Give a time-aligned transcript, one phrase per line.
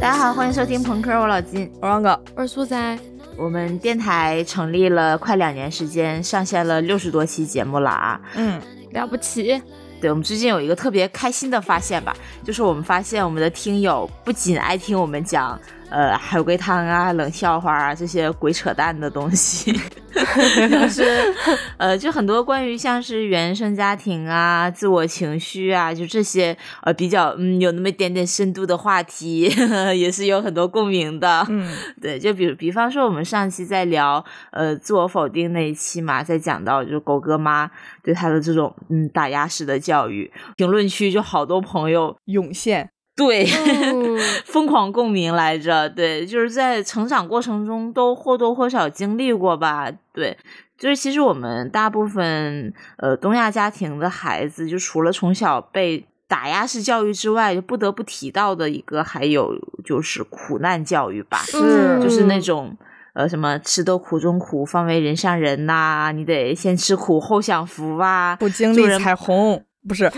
[0.00, 1.70] 大家好，欢迎收听朋克，我老金。
[1.80, 2.18] 我王哥。
[2.34, 2.98] 我是苏仔，
[3.36, 8.20] 我们电台成立了快两年时间，上线了六十多期节目了啊。
[8.34, 8.60] 嗯，
[8.92, 9.60] 了不起，
[10.00, 15.60] 对，我们最近有一个特别开心的发现吧，就是我们发现我们的听友不仅爱听我们讲
[15.90, 19.72] 呃海龟汤啊、冷笑话啊这些鬼扯淡的东西，
[20.70, 21.04] 就是
[21.76, 29.50] 呃就很多关于像是原生家庭啊、自我情绪啊，就这些呃比较嗯有那么一点点深度的话题，
[29.96, 31.46] 也是有很多共鸣的。
[31.48, 31.68] 嗯，
[32.00, 37.70] 对，就比如比方说我们上期在聊呃自我否定那一期嘛，在讲到就是狗哥妈
[38.02, 50.38] 对他的这种嗯打压式的教育，评论区就好多朋友涌现，对、嗯 疯狂共鸣来着，对，就是在成长过程中都或多或少经历过吧，对。
[50.78, 59.52] 就是其实我们大部分呃东亚家庭的孩子，就除了从小被打压式教育之外，就不得不提到的一个，还有
[59.84, 61.38] 就是苦难教育吧。
[61.38, 62.76] 是就是那种
[63.14, 70.10] 呃什么吃得苦中苦，方为人上人呐、你得先吃苦后享福啊，不经历彩虹，不是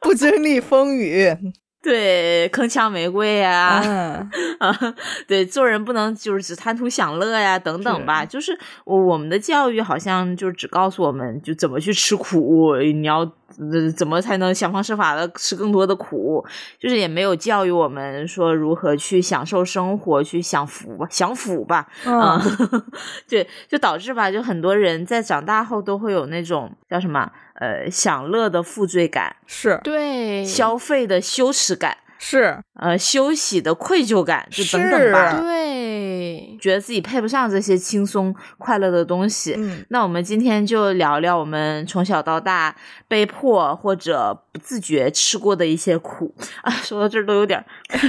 [0.00, 1.34] 不经历风雨，
[1.82, 4.94] 对铿锵玫瑰呀、嗯，啊，
[5.26, 8.24] 对，做人不能就是只贪图享乐呀，等等吧。
[8.24, 16.44] 就是我我们的教育好像就只告诉我们就怎么去吃苦，你要呃怎么才能想方设法的吃更多的苦，
[16.78, 21.86] 就是也没有教育我们说如何去享受生活，去享福吧，享福吧。
[22.04, 22.38] 嗯，
[23.26, 27.30] 对，就导致吧，就很多人在长大后都会有那种叫什么
[27.60, 35.38] 呃享乐的负罪感，是对，消费的羞耻感，是，呃休息的愧疚感，就等等吧。
[35.40, 39.54] 对，觉得自己配不上这些轻松快乐的东西。
[39.56, 42.74] 嗯，那我们今天就聊聊我们从小到大
[43.08, 46.72] 被迫或者不自觉吃过的一些苦啊。
[46.72, 47.64] 说到这儿都有点儿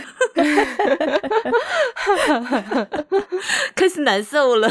[3.75, 4.67] 开始难受了。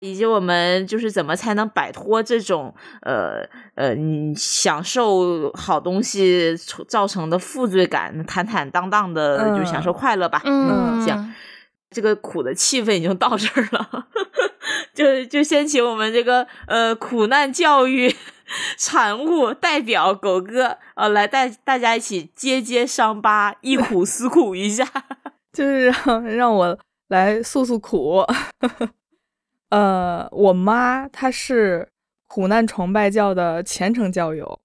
[0.00, 6.56] 以及我们就是怎么才能摆脱这种呃呃，你享受好东西
[6.88, 10.40] 造成的负罪感，坦坦荡荡的就享受快乐吧。
[10.44, 11.34] 嗯，这样
[11.90, 14.06] 这个苦的气氛已经到这儿了，
[14.94, 18.14] 就就先请我们这个呃苦难教育
[18.76, 24.86] 产物代表狗哥呃来带大家一起揭揭伤疤，忆苦思苦一下。
[25.52, 26.78] 就是让让我
[27.08, 28.22] 来诉诉苦。
[29.70, 31.88] 呃，我妈她是
[32.26, 34.60] 苦难崇拜教的虔诚教友，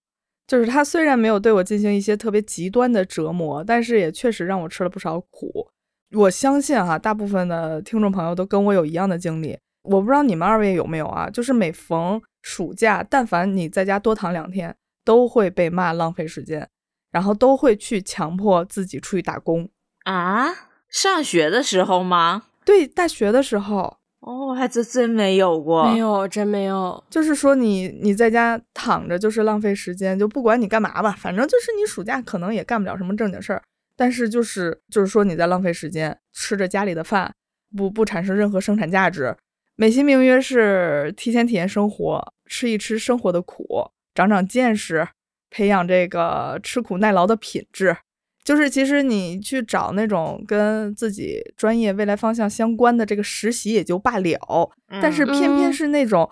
[0.47, 5.69] 就是她虽然没有对我进行一些特别极端的折磨，但是也确实让我吃了不少苦。
[6.15, 9.57] 我相信哈、大部分的听众朋友都跟我有一样的经历。
[9.81, 11.29] 我不知道你们二位有没有啊？
[11.29, 16.69] 就是每逢暑假，但凡你在家多躺两天，都会被骂浪费时间，
[17.11, 19.67] 然后都会去强迫自己出去打工。
[20.05, 20.47] 啊，
[20.87, 22.43] 上学的时候吗？
[22.63, 33.61] 对，大学的时候，哦，还真真没有过，没有，真没有，就是说你你在家躺着就是浪费时间，就不管你干嘛吧，反正就是你暑假可能也干不了什么正经事儿，
[33.97, 37.33] 但是就是就是说你在浪费时间，吃着家里的饭，
[37.75, 39.35] 不不产生任何生产价值，
[39.75, 45.05] 美其名曰是提前体验生活，吃一吃生活的苦，长长见识，
[45.49, 47.97] 培养这个吃苦耐劳的品质。
[48.43, 54.71] 就是其实你去找那种跟自己专业未来方向相关的这个实习也就罢了，
[55.01, 56.29] 但是偏偏嗯是那种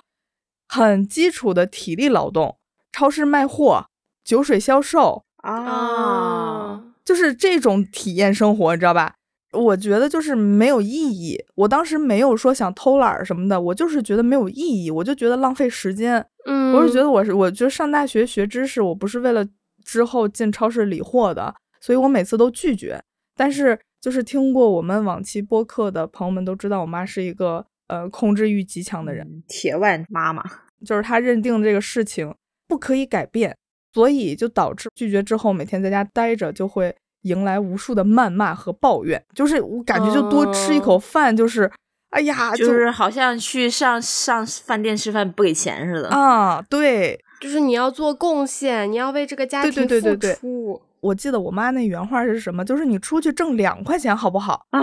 [0.68, 2.58] 很基础的体力劳动，
[2.92, 3.86] 超市卖货、
[4.24, 9.16] 酒水销售，啊，就是这种体验生活，你知道吧？
[9.54, 11.38] 我觉得就是没有意义。
[11.56, 16.26] 我当时没有说想偷懒什么的，我就是觉得没有意义，我就觉得浪费时间。
[16.46, 19.46] 嗯，我是觉得我是，我觉得上大学学知识，我不是为了
[19.84, 23.02] 之后进超市理货的，所以我每次都拒绝。
[23.36, 30.44] 但是就是听过我们往期播客的朋友们都知道，我妈是一个呃控制欲极强的人，嗯铁腕妈妈，
[30.86, 32.34] 就是她认定这个事情
[32.68, 33.58] 不可以改变，
[33.94, 39.24] 所以就导致拒绝之后每天在家待着就会迎来无数的谩骂和抱怨。
[39.34, 41.72] 就是我感觉就多吃一口饭，就是、
[42.12, 46.10] 哎呀，就是好像去上上饭店吃饭不给钱似的。
[46.10, 50.82] 啊，对，就是你要做贡献，你要为这个家对庭付对对对对出。
[51.02, 52.64] 我记得我妈那原话是什么？
[52.64, 54.66] 就是你出去挣两块钱好不好？
[54.72, 54.82] 啊，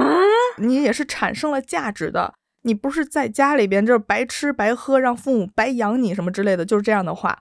[0.59, 7.38] 你也是产生了价值的，你不是在家里边就是白吃白喝，让父母白养你什么之类的，就是这样的话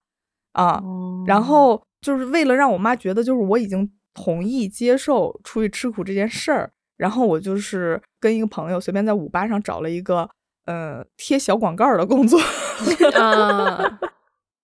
[0.54, 0.82] 啊。
[0.84, 10.30] 哦然后就是为了让我妈觉得，就是我已经同意接受出去吃苦这件事儿，然后我就是跟一个朋友随便在五八上找了一个
[10.66, 12.40] 呃贴小广告的工作。
[13.20, 14.00] 啊，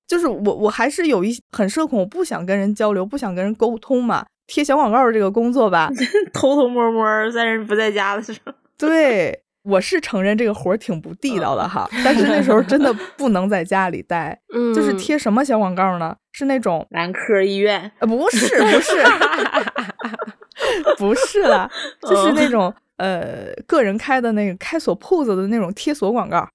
[0.07, 4.25] 就是我我还是有一很社恐，我不想跟人交流，不想跟人沟通嘛。
[4.45, 5.89] 贴小广告这个工作吧，
[6.33, 16.15] 偷偷摸摸在人不在家的时候， 对我是承认这个活儿挺不地道的哈，但是那时候真的 不能在家里待，嗯，就是贴什么小广告呢？
[16.33, 19.03] 是那种男科医院，呃不是不是
[20.97, 21.69] 不是啦，
[22.01, 26.47] 就是那种呃个人开的那个开锁铺子的那种贴锁广告，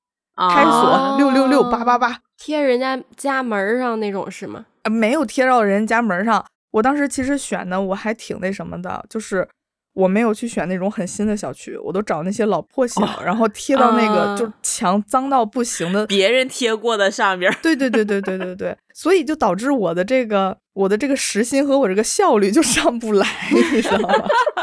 [0.51, 4.67] 开锁啊六六六八八八，贴人家家门儿上那种是吗？
[4.83, 6.45] 呃没有贴到人家门上。
[6.71, 9.49] 我当时其实选的我还挺那什么的，就是
[9.99, 16.07] 我没有去选那种很新的小区，我都找那些老破小，然后贴到那个啊就墙脏到不行的。
[16.07, 24.15] 别人贴过的上边，对对对对对对对，所以就导致我的这个我的这个时薪和我这个效率就上不来，你知道吗？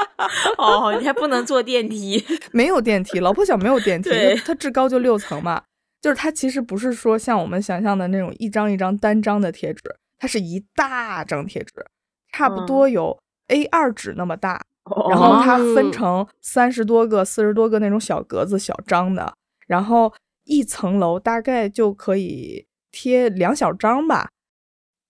[0.57, 2.23] 哦，你还不能坐电梯，
[2.53, 4.09] 没有电梯，老破小没有电梯，
[4.45, 5.61] 它至高就六层嘛，
[6.01, 9.83] 就是它其实不是说像我们想象的那种一张一张单张的贴纸，
[10.17, 11.85] 它是一大张贴纸，
[12.31, 14.63] 差不多有 A 二纸那么大，
[15.09, 19.33] 然后它分哦成三十多个、四十多个那种小格子、小张的，
[19.67, 24.29] 然后一层楼大概就可以贴两小张吧。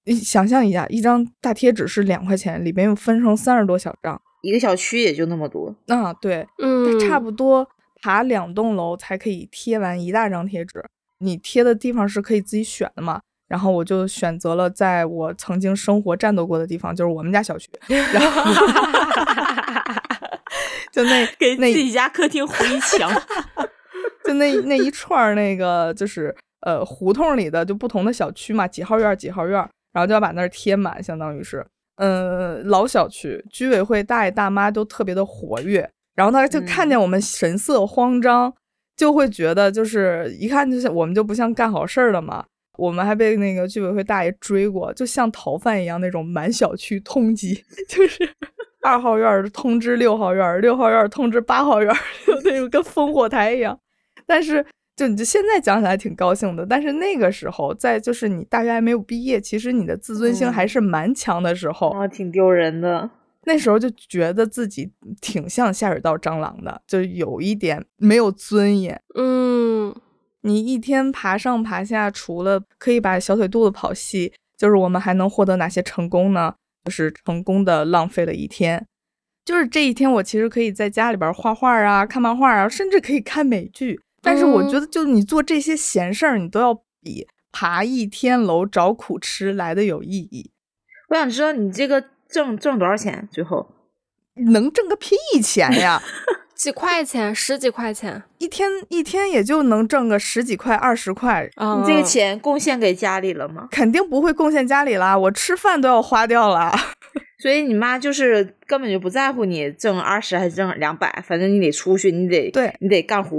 [0.06, 7.68] 你想象一下，一张大贴纸是两块钱，里边又分成三十多小张，一个小区也就那么多，啊，对，嗯，差不多
[8.02, 10.84] 爬两栋楼才可以贴完一大张贴纸。
[11.20, 13.22] 你贴的地方是可以自己选的嘛？
[13.48, 17.70] 然后我就选择了在我曾经生活战斗过的地方，就是我们家小区。
[17.88, 18.52] 然后
[20.92, 23.12] 就那给那自己家客厅糊一墙。
[24.26, 31.64] 就那那一串儿那个就是呃胡同里的就不同的小区嘛，几号院儿几号院儿，然后就要把那儿贴满，相当于是，
[31.98, 38.52] 嗯、老小区居委会大爷大妈都特别的活跃，然后他就看见我们神色慌张，
[38.98, 42.44] 就会觉得就是一看就像我们就不像干好事儿的嘛。
[42.78, 48.28] 我们还被那个居委会大爷追过，就像逃犯一样那种满小区通缉， 就是
[48.82, 51.94] 二号院通知六号院，六号院通知八号院，
[52.26, 53.80] 就那种跟烽火台一样。
[54.26, 63.10] 但是就你就现在讲起来挺高兴的，但是那个时候，在就是你大学还没有毕业，其实你的自尊心嗯还是蛮强的时候，哦，挺丢人的。
[63.48, 69.00] 那时候就觉得自己挺像下水道蟑螂的，就有一点没有尊严。
[69.16, 69.94] 嗯
[70.46, 76.54] 你一天爬上爬下，除了可以把小腿肚子跑细，就是我们还能获得哪些成功呢？
[76.84, 78.86] 就是成功的浪费了一天。
[79.44, 84.00] 就是这一天，我其实可以在家里边画画啊，看漫画啊，甚至可以看美剧。
[84.22, 90.52] 但是我嗯觉得，就是你做这些闲事儿，你都要比爬一天楼找苦吃来的有意义。
[91.10, 93.28] 我想知道你这个挣挣多少钱？
[93.32, 93.72] 最后
[94.52, 96.00] 能挣个屁钱呀！
[96.56, 101.80] 几块钱，十几块钱一天一天也就能挣个十几块、二十块，啊！
[101.82, 103.68] 你这个钱贡献给家里了吗？
[103.70, 105.18] 肯定不会贡献家里啦。
[105.18, 106.74] 我吃饭都要花掉了。
[107.38, 113.38] 所以你妈就是根本就不在乎你挣二十还是挣两百，反正你得出去，你得对你得干活。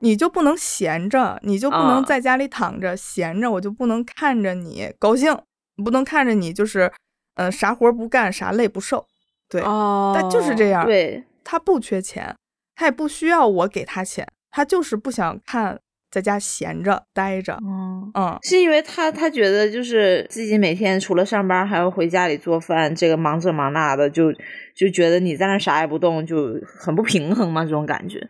[0.00, 5.36] 你就不能闲着，你就不能啊在家里躺着、闲着，我就不能看着你高兴，
[5.84, 6.92] 不能看着你就是，
[7.34, 9.06] 呃，啥活不干，啥累不受。
[9.48, 10.84] 对，哦，但就是这样。
[10.84, 12.36] 对，他不缺钱，
[12.78, 15.80] 他也不需要我给他钱，他就是不想看
[16.12, 17.58] 在家闲着待着。
[17.60, 24.32] 嗯，嗯，是因为他他觉得就是自己每天除了上班还要回家里做饭，这个忙这忙那的，就
[24.76, 28.28] 就觉得你在那啥也不动，就很不平衡嘛，这种感觉。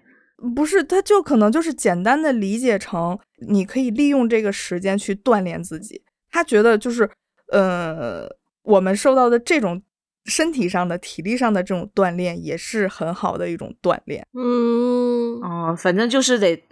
[0.56, 6.00] 不是，他就可能就是简单的理解成你可以利用这个时间去锻炼自己。
[6.30, 7.10] 他觉得就是，
[7.52, 8.26] 呃，
[8.62, 9.82] 我们受到的这种
[10.28, 14.24] 身体上的、体力上的这种锻炼，也是很好的一种锻炼。
[14.34, 16.62] 嗯哦，反正就是得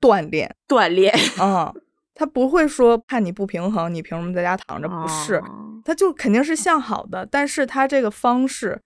[0.00, 1.12] 锻炼，锻炼。
[1.40, 1.74] 嗯，
[2.14, 4.88] 他不会说怕你不平衡，你凭什么在家躺着？
[4.88, 8.78] 不是，哦他就肯定是向好的，但是他这个方式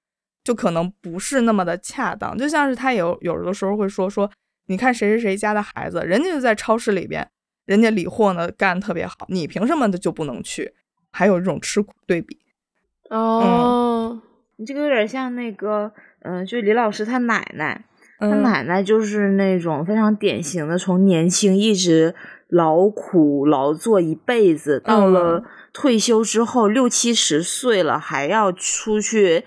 [0.44, 2.38] 就可能不是那么的恰当。
[2.38, 4.30] 就像是他有有的时候会说说，
[4.68, 7.28] 你看谁谁谁家的孩子，人家就在超市里边，
[7.66, 10.72] 人家理货呢干得特别好，你凭什么的就不能去？
[11.10, 12.38] 还有这种吃苦对比。
[13.10, 14.20] 哦，
[14.56, 15.92] 你这个有点像那个，
[16.22, 17.84] 嗯、就李老师他奶奶，
[18.18, 22.14] 他嗯，奶奶就是那种非常典型的，从年轻一直
[22.48, 29.44] 劳苦劳作一辈子，到了嗯退休之后六七十岁了，还要出去。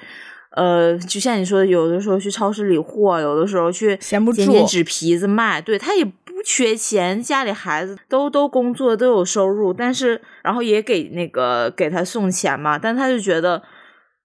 [0.51, 5.61] 呃，就像你说的，有的时候去超市理货，有的时候去捡捡纸皮子卖。
[5.61, 6.03] 对他也
[6.37, 13.63] 不缺钱，家里孩子都都工作都有收入，但是然后也给那个给他送钱嘛，但他就觉得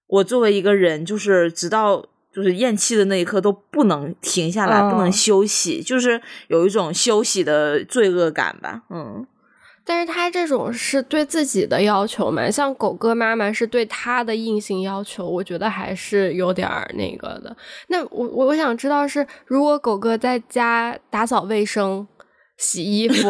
[0.05, 8.83] 我作为一个人，就是直到就是咽气的那一刻都不能停下来，不能嗯休息，就是有一种休息的罪恶感吧。
[8.91, 9.25] 嗯，
[9.85, 17.55] 但是他这种是对自己的要求嘛，像狗哥妈妈是对他的硬性要求，我觉得还是有点儿那个的。
[17.89, 22.07] 那我我我想知道是，如果狗哥在家打扫卫生、
[22.57, 23.29] 洗衣服，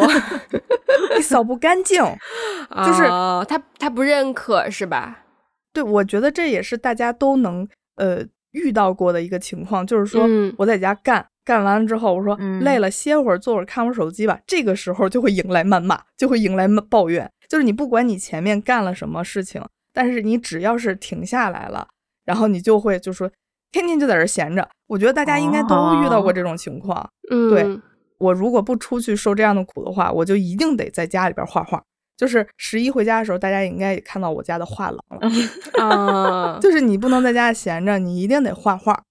[1.18, 2.04] 你扫不干净。
[2.86, 5.26] 就是哦他他不认可是吧？
[5.74, 11.26] 对，我觉得这也是大家都能呃遇到过的一个情况，就是说嗯我在家干。
[11.46, 14.40] 干完了之后，我说、嗯累了，歇会儿，坐会儿，看会儿手机吧。
[14.48, 17.30] 这个时候就会迎来谩骂，就会迎来抱怨。
[17.50, 19.62] 就是你不管你前面干了什么事情，
[19.94, 21.88] 但是你只要是停下来了，
[22.26, 23.30] 然后你就会就说
[23.72, 24.68] 天天就在这儿闲着。
[24.88, 27.10] 我觉得大家应该都遇到过这种情况。
[27.30, 27.82] 嗯，对
[28.20, 31.84] 我如果不出去受这样的苦的话，我就一定得在家里边画画。
[32.16, 35.30] 就是十一回家的时候，大家应该也看到我家的画廊了。
[35.84, 39.04] 啊，就是你不能在家闲着，你一定得画画。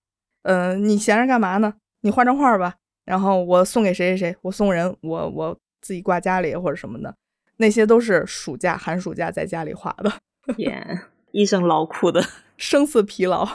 [0.45, 1.75] 嗯、你闲着干嘛呢？
[2.03, 7.15] 你画张画吧，然后我送给谁谁谁，我送人，我我自己挂家里或者什么的，
[7.57, 10.13] 那些都是暑假、寒暑假在家里画的，
[10.55, 12.23] 天，一身劳苦的。
[12.59, 13.49] 生死疲劳。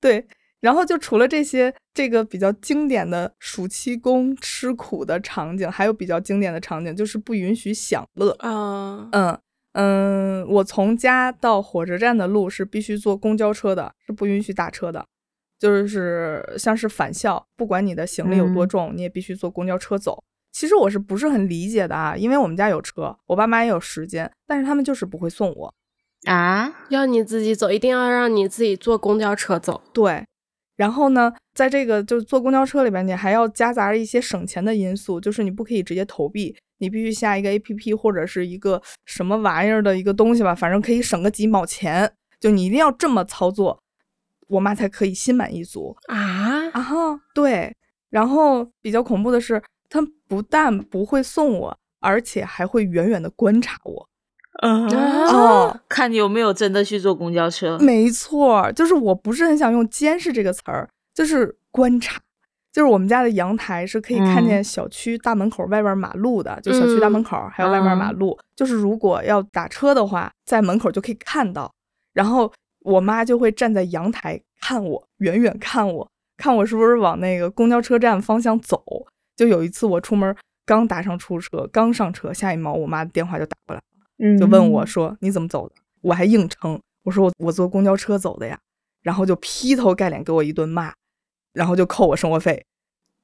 [0.00, 0.26] 对，
[0.60, 8.32] 然后就除了这些，这个比较经典的暑期工吃苦的场景，还有比较经典的场景就是不允许享乐。
[8.40, 9.38] 啊，嗯
[9.72, 15.06] 嗯，我从家到火车站的路是必须坐公交车的，是不允许打车的。
[15.60, 20.24] 就是像是返校，不管你的行李有多嗯重，你也必须坐公交车走。
[20.50, 22.16] 其实我是不是很理解的啊？
[22.16, 25.74] 因为我们家有车，我爸妈也有时间，但是他们就是不会送我。
[26.24, 29.80] 啊，要你自己走，一定要让你自己坐公交车走。
[29.92, 30.24] 对，
[30.76, 43.80] 然后呢，在这个就是坐公交车里边，你还要夹杂着一些省钱的因素，就是你不可以直接投币，你必须下一个 A P P 或者是一个什么玩意儿的一个东西吧，反正可以省个几毛钱，就你一定要这么操作，
[44.50, 47.20] 我妈才可以心满意足啊啊哈。
[47.34, 47.74] 对，
[48.10, 54.08] 然后比较恐怖的是，他不但不会送我，而且还会远远的观察我。
[54.62, 54.86] 嗯，
[55.28, 57.78] 哦，看你有没有真的去坐公交车。
[57.78, 62.20] 没错，就是我不是很想用监视这个词儿，就是观察。
[62.72, 68.38] 就是我们家的阳台是可以看见小区大门口外边马路的，就小区大门口还有外边马路。
[68.54, 71.72] 就是如果要打车的话，在门口就可以看到。
[72.12, 78.82] 然后我妈就会站在阳台看我，远远看我，看我是不是往那个公交车站方向走。
[79.36, 80.34] 就有一次我出门
[80.66, 83.84] 刚打上出租车，刚上车，下一秒我妈的电话就打过来了。
[84.18, 85.74] 嗯就问我说你怎么走的？
[86.02, 88.58] 我还硬撑，我说我我坐公交车走的呀，
[89.02, 90.92] 然后就劈头盖脸给我一顿骂，
[91.52, 92.66] 然后就扣我生活费，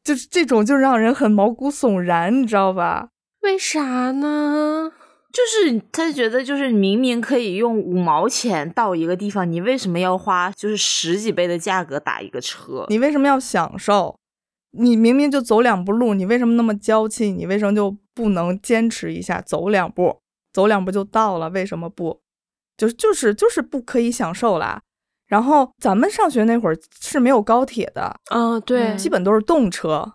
[0.03, 3.11] 就是这种就让人很毛骨悚然，你知道吧？
[3.43, 4.93] 为啥呢？
[5.33, 12.87] 就是他觉得，就是明明可以用五毛钱到一个地方，你为什么要花就是十几倍的价格打一个车？
[12.89, 14.19] 你为什么要享受？
[14.79, 17.31] 你明明就走两步路，你为什么那么娇气？
[17.33, 20.21] 你为什么就不能坚持一下，走两步，
[20.53, 21.49] 走两步就到了？
[21.51, 22.21] 为什么不？
[22.77, 24.83] 就就是就是不可以享受啦。
[25.27, 30.15] 然后咱们上学那会儿是没有高铁的，啊，对，嗯基本都是动车。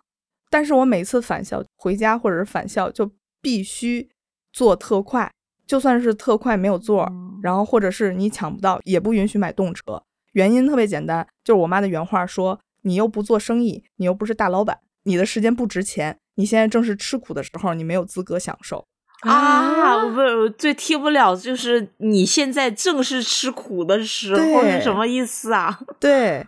[0.49, 4.09] 但是我每次返校回家或者是返校，就必须
[4.51, 5.31] 坐特快，
[5.65, 10.03] 就算是特快没有座然后或者是你抢不到，也不允许买动车。
[10.33, 18.85] 原因特别简单，就是我妈的原话说：“你又不做生意，你又不是大老板，你的时间不值钱，你现在正是吃苦的时候，你没有资格享受。
[19.21, 26.47] 啊，不，我最听不了，就是你现在正是吃苦的时候是什么意思啊？” 对，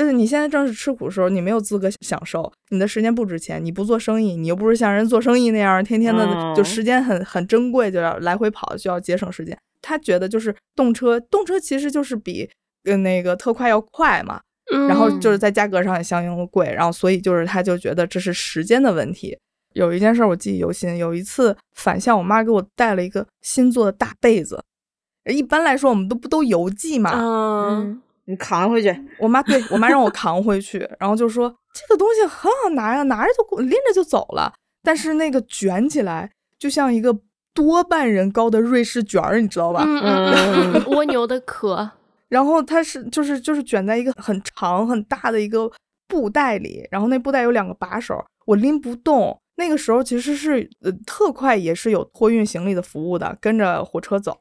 [0.00, 6.24] 就是你现在正是吃苦的时候，你没有资格享受，你的时间不值钱，你不做生意，你又不是像人做生意那样，天天的
[6.56, 9.54] 就嗯时间很很珍贵，就要来回跑，就要节省时间。
[9.82, 12.48] 他觉得就是动车，动车其实就是比
[12.84, 14.40] 呃那个特快要快嘛，
[14.88, 19.36] 然后就是在价格上也相应的贵，然后所以就是他就觉得这是时间的问题。
[19.74, 24.64] 有一件事我记忆犹新，有一次返校，我妈给我带了一个新做的大被子。
[25.30, 28.00] 一般来说，我们都不都邮寄嘛，嗯，
[28.30, 28.94] 你扛回去。
[29.18, 34.52] 我妈对我妈让我扛回去，然后就说这个东西很好拿呀，拿着就拎着就走了。
[34.82, 37.14] 但是那个卷起来就像一个
[37.52, 39.82] 多半人高的瑞士卷儿，你知道吧？
[39.84, 41.90] 嗯嗯嗯， 蜗牛的壳，
[42.28, 45.70] 然后它是就是就是卷在一个很长很大的一个
[46.08, 49.36] 布袋里，然后那布袋有两个把手，我拎不动。
[49.60, 54.34] 那个时候其实是呃特快也是有托运行李的服务的，跟着火车走，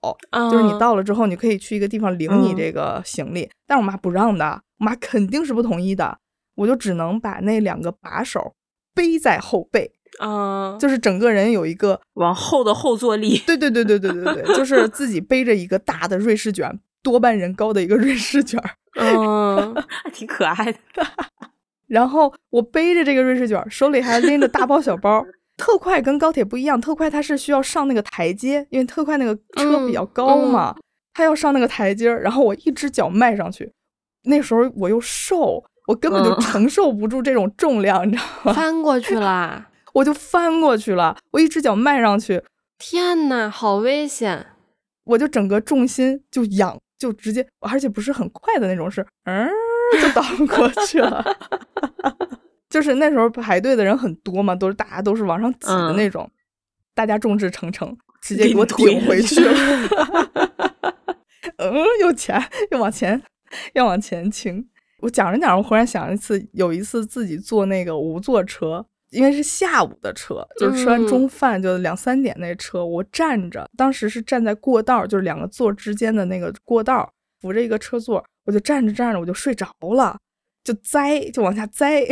[0.50, 2.56] 就是你嗯到了之后，你可以去一个地方领你嗯。
[2.56, 6.18] 这个行李，但是我妈不让的，我妈肯定是不同意的，
[6.56, 8.56] 我就只能把那两个把手
[8.96, 18.72] 背在后背，啊，就是整个人有一个，往后的后坐力，对对对对对对对，就是自己背着一个大的瑞士卷多半人高的一个瑞士卷儿。
[18.96, 20.80] 嗯，还挺可爱的。
[21.90, 25.26] 然后我背着这个瑞士卷儿，手里还拎着大包小包。
[25.58, 30.74] 特快跟高铁不一样，特快它是需要上那个台阶，因为特快那个车比较高嘛，
[31.14, 32.10] 它要上那个台阶。
[32.10, 33.74] 然后我一只脚迈上去，
[34.24, 38.54] 那时候我又瘦，我根本就嗯承受不住这种重量，你知道吗？
[38.54, 42.42] 翻过 去了，我就翻过去了，我一只脚迈上去，
[42.78, 44.46] 天呐，好危险！
[45.04, 49.50] 我就整个重心就仰，就直接，而且不是很快的那种，是嗯
[50.02, 51.24] 就倒过去了。
[52.70, 56.30] 就是那时候排队的人很多嘛，都是大家都是往上挤的那种，
[56.94, 59.52] 大家众志成城，直接给我顶回去了。
[61.58, 62.42] 嗯，又前
[62.72, 63.22] 又往前，
[63.74, 64.66] 要往前倾。
[65.02, 80.18] 我讲着讲着，我忽然想一次，有一次自己坐那个无座车，因为是下午的车，就是吃完中饭就两三点那车，我站着，当时是站在过道，就是两个座之间的那个过道，扶着一个车座，我就站着站着我就睡着了，
[80.64, 82.06] 就栽就往下栽，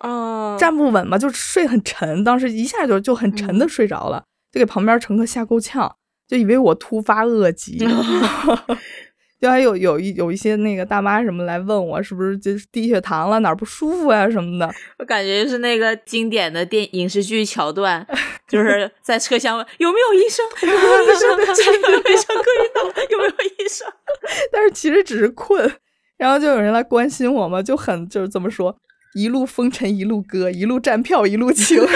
[0.00, 7.78] 啊，站不稳嘛，就睡很沉，当时一下就就很沉的睡着了，就给旁边乘客吓够呛，就以为我突发恶疾。
[9.40, 18.06] 就还有有一有一些那个大妈什么来问我是不是就是低血糖了哪儿不舒服呀、什么的，我感觉是那个经典的电影视剧桥段，
[18.46, 23.90] 就是在车厢问有没有医生，有没有医生，这里有医生可以到，有没有医生？
[24.52, 25.72] 但是其实只是困，
[26.18, 28.76] 然后就有人来关心我嘛，就很就是怎么说，
[29.14, 31.82] 一路风尘一路歌，一路站票一路情。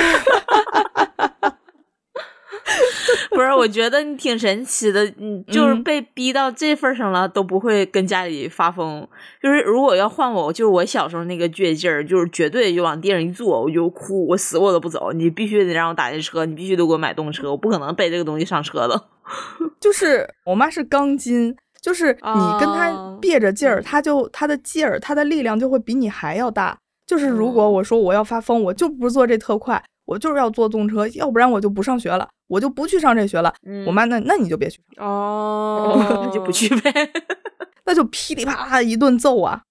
[3.31, 9.07] 不是，我觉得你挺神奇的，你就是嗯被逼到这份儿上了，都不会跟家里发疯。
[9.43, 15.13] 就是如果要换我，就是我小时候那个倔劲儿，就是绝对就往地上一坐，我就哭，我死我都不走。
[15.13, 19.05] 你必须得让我打这车，你必须得给我买动车，我不可能背这个东西上车的。
[19.81, 26.77] 就是我妈是钢筋，就是你跟她哦憋着劲儿，她就她的劲儿，她的力量就会比你还要大。
[27.07, 33.53] 就是如果我说我要发疯，我就不坐这特快，我就是要坐动车，要不然我就不上学了，我就不去上这学了。
[33.65, 36.93] 嗯我妈那那你就别去，哦， 那就不去呗。
[37.87, 39.63] 那就噼里啪啦一顿揍啊。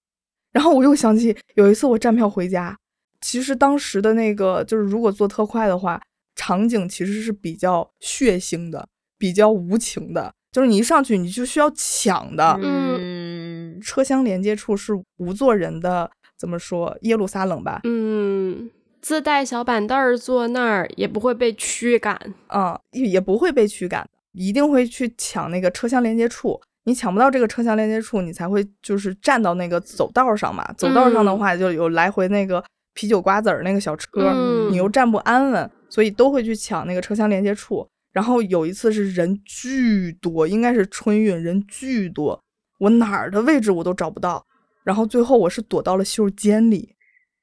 [0.52, 2.76] 然后我又想起有一次我站票回家，
[3.20, 6.00] 其实当时的那个就是如果坐特快的话，
[6.36, 8.86] 场景其实是比较血腥的，
[9.18, 12.56] 比较无情的，就是你一上去你就需要抢的。
[12.62, 16.08] 嗯，车厢连接处是无座人的，
[16.38, 16.96] 怎么说？
[17.02, 17.80] 耶路撒冷吧？
[17.82, 18.70] 嗯，
[19.04, 22.18] 自带小板凳儿坐那儿也不会被驱赶。
[22.48, 26.58] 嗯，也也不会被驱赶，一定会去抢那个车厢连接处。
[26.84, 30.66] 你抢不到这个车厢连接处，你才会就是站到那个走道上嘛。
[30.78, 32.64] 走道上的嗯话，就有来回那个
[32.94, 37.86] 啤酒瓜子儿那个小车，嗯你又站不安稳，所以都会去抢那个车厢连接处。
[38.10, 42.40] 然后有一次是人巨多，应该是春运，人巨多，
[42.78, 44.46] 我哪儿的位置我都找不到。
[44.82, 46.93] 然后最后我是躲到了袖间里，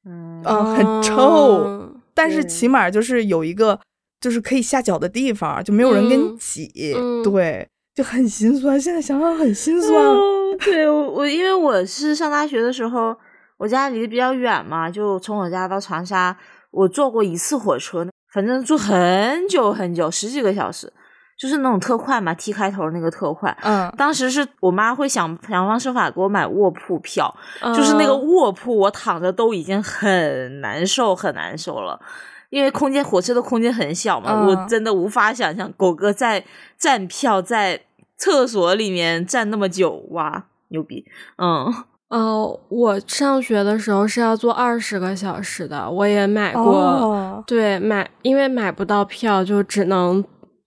[0.05, 1.15] 嗯啊、很臭。
[1.15, 3.79] 哦但是起码就是有一个
[4.19, 8.79] 就是可以下脚的地方，就没有人跟你嗯挤，嗯对，就很心酸。
[8.79, 9.93] 现在想想很心酸。
[9.93, 13.15] 哦对我我因为我是上大学的时候，
[13.57, 16.37] 我家离得比较远嘛，就从我家到长沙，
[16.71, 20.91] 我坐过一次火车，反正坐很久很久，十几个小时，
[21.41, 23.57] 就是那种特快嘛，T 开头那个特快。
[23.63, 27.35] 嗯，当时是我妈会想想方设法给我买卧铺票，
[27.75, 31.99] 就是那个嗯卧铺，我躺着都已经很难受，很难受了。
[32.51, 36.45] 因为空间，火车的空间很小嘛，嗯我真的无法想象狗哥在
[36.77, 37.81] 站票在
[38.17, 41.03] 厕所里面站那么久，哇，牛逼！
[41.39, 41.73] 嗯，
[42.09, 46.63] 哦，我上学的时候是要坐二十个小时的，我也买过。
[46.63, 50.23] 哦，对，买因为买不到票，就只能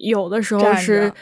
[0.08, 1.12] 有的时候站是，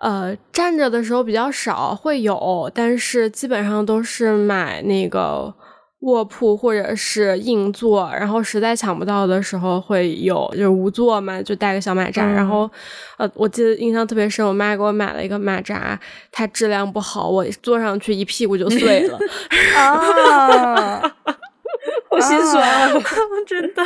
[0.00, 5.54] 呃，站着的时候比较少，会有，但是基本上都是买那个
[6.00, 12.70] 卧铺或者是硬座，然后实在抢不到的时候会有，就是无座嘛，就带个小马扎，然嗯后
[13.16, 15.98] 呃，我记得印象特别深，我妈给我买了一个马扎，
[16.30, 19.18] 它质量不好，我坐上去一屁股就碎了。
[19.76, 21.00] 啊，
[22.10, 22.92] 好心酸
[23.46, 23.82] 真的。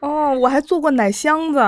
[0.00, 1.58] 哦，我还做过奶箱子，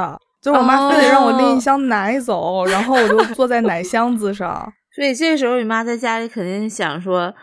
[0.46, 4.72] 就是我妈非得让我拎哦一箱奶走，然后我就坐在奶箱子上。
[4.94, 7.34] 所以这时候，你妈在家里肯定想说：“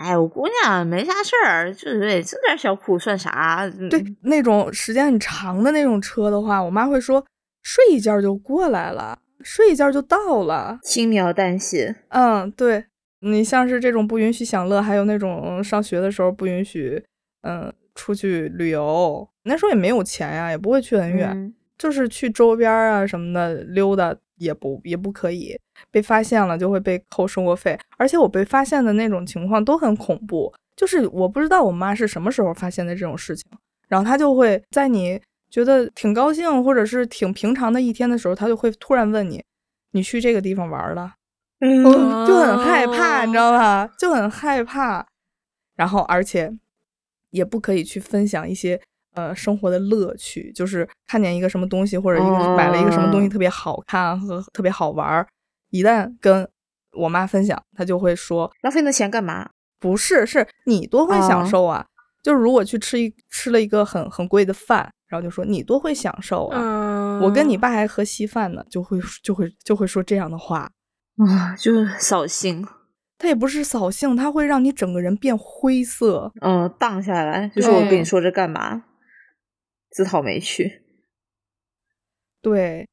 [0.00, 7.24] 哎，我姑娘没啥事儿，就是这点小苦算啥？”对，那种时间很长的那种车的话，我妈会说
[7.64, 10.78] 睡一觉就过来了，睡一觉就到了。
[10.84, 11.96] 轻描淡写。
[12.10, 12.84] 嗯，对
[13.20, 17.02] 你像是这种不允许享乐，还有那种上学的时候不允许，
[17.42, 25.58] 嗯，出去旅游，那时候也没有钱呀，也不会去很远，嗯就是去周边啊什么的溜达，也不也不可以，
[25.90, 27.78] 被发现了就会被扣生活费。
[27.96, 33.44] 而且我被发现的那种情况都很恐怖，就是我不知道我妈是什么时候发现的这种事情，
[33.88, 39.42] 然后她就会在你觉得挺高兴或者是挺平常的一天的时候，她就会突然问你，
[39.92, 41.14] 你去这个地方玩了，
[41.60, 41.84] 嗯
[42.26, 43.88] 就很害怕，你知道吧？
[43.98, 45.06] 就很害怕，
[45.76, 46.52] 然后而且
[47.30, 48.80] 也不可以去分享一些。
[49.18, 55.26] 呃，生活的乐趣就是看见一个什么东西，或者一个买了一个什么东西特别好看和特别好玩儿。
[55.70, 56.48] 一旦跟
[56.92, 59.50] 我妈分享，她就会说：“浪费那钱干嘛？
[59.80, 61.84] 不是，是你多会享受啊！
[62.22, 67.18] 就是如果去吃一吃了一个很很贵的饭，然后就说你多会享受啊！
[67.20, 70.70] 我跟你爸还喝稀饭呢，就会就会就会说这样的话
[71.16, 72.64] 啊，就是扫兴。
[73.18, 77.48] 他也不是扫兴，他会让你整个人变灰色，嗯，荡下来。
[77.48, 78.84] 就是我跟你说这干嘛？”
[79.98, 80.80] 自讨没趣，
[82.40, 82.88] 对，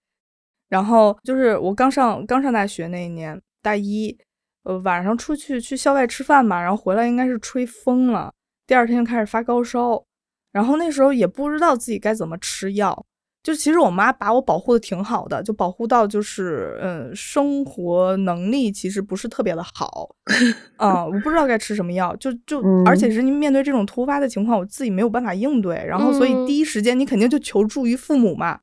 [0.70, 4.18] 然后就是我刚上刚上大学那一年，大一，
[4.64, 8.34] 呃，晚上出去去校外吃饭嘛，然后回来应该是吹风了，
[8.66, 10.04] 第二天就开始发高烧，
[10.52, 13.06] 然后那时候也不知道自己该怎么吃药。
[13.46, 20.10] 就其实我妈把我保护的挺好的，就保护到就是，嗯，生活能力其实不是特别的好，
[20.78, 28.58] 啊，我不知道该吃什么药，就就，而且是您面对这种突发的情况，我自己没有办法应对，然后所以第一时间你肯定就求助于父母嘛，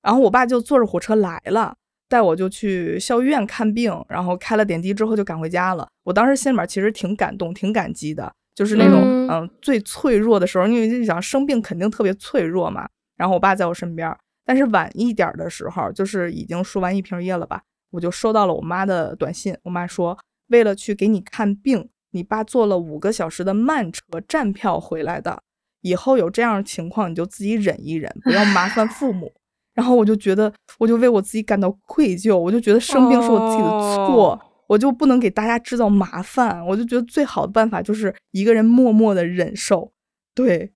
[0.00, 1.74] 然后我爸就坐着火车来了，
[2.08, 5.88] 带我就去校医院看病，然后开了点滴之后就赶回家了。
[6.04, 12.88] 我当时心里面其实挺感动、挺感激的，就是那种嗯最脆弱的时候，因为你想生病肯定特别脆弱嘛。
[13.20, 14.10] 然后我爸在我身边，
[14.46, 19.54] 但是晚一点的时候，就是已经输完一瓶液了吧，我就收到了我妈的短信。
[19.62, 25.42] 我妈说，为了去给你看病，你爸坐了五个小时的慢车站票回来的。
[25.82, 29.30] 以后有这样的情况，你就自己忍一忍，不要麻烦父母。
[29.74, 36.66] 然后我就觉得，我就为我自己感到愧疚，我就觉得生病是我自己的错，我就不能给大家制造麻烦。
[36.66, 39.92] 我就觉得最好的办法就是一个人默默的忍受，
[40.34, 40.72] 对，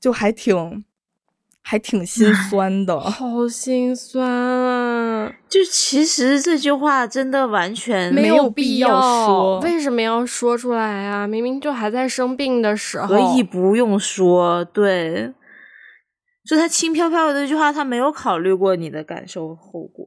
[0.00, 0.82] 就还挺。
[1.66, 5.32] 还挺心酸的，好心酸啊！
[5.48, 11.26] 就其实这句话真的完全没有必要说，为什么要说出来啊？
[11.26, 14.62] 明明就还在生病的时候，可以不用说。
[14.62, 15.32] 对，
[16.46, 20.06] 就他轻飘飘的这句话，他没有考虑过你的感受后果。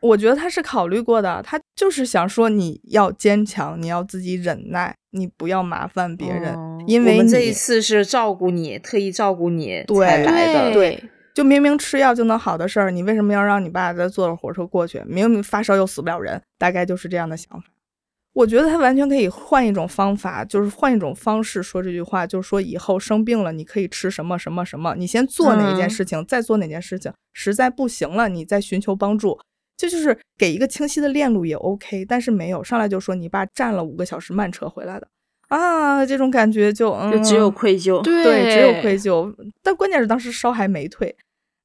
[0.00, 6.56] 我觉得他是考虑过的，他就是想说你要坚强，你要自己忍耐，你不要麻烦别人，
[6.86, 10.72] 因为这一次是照顾你，特意照顾你才来的。
[10.72, 11.02] 对，
[11.34, 15.02] 就明明吃药就能好的事儿，你为什么要让你爸再坐着火车过去？
[15.06, 17.68] 明明发烧又死不了人，大概就是这样的想法。
[18.34, 29.36] 我觉得他完全可以换一种方法，就是换一种方式说这句话，就是说以后生病了，你可以吃什么什么什么，你先做哪一件事情，再做哪件事情，实在不行了，你再寻求帮助。
[29.78, 35.06] 这就是给一个清晰的链路也 OK，但是没有上来就说你爸站了五个小时慢车回来的
[35.48, 39.32] 啊，这种感觉就就只有愧疚，对，只有愧疚。
[39.62, 41.14] 但关键是当时烧还没退，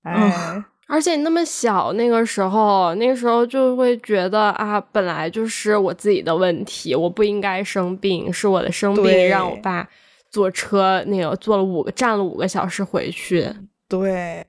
[0.03, 9.89] 哎，而且你那么小，那个时候，那个时候就会觉得啊，本来就是我自己的问题，我不应该生病，是我的生病让我爸
[10.29, 13.49] 坐车那个坐了五个站了五个小时回去，
[13.89, 14.45] 对。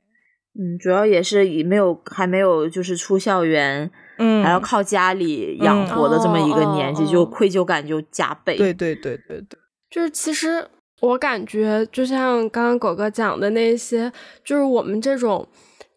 [0.57, 8.57] 嗯，主要也是以没有还没有就是出校园，嗯，还要靠家里养活的这么一个年纪，就愧疚感就加倍。
[8.57, 9.59] 对对对对对，
[9.91, 10.65] 就是其实
[11.01, 14.13] 我感觉，就像刚刚狗哥讲的那些，
[14.45, 15.45] 就是我们这种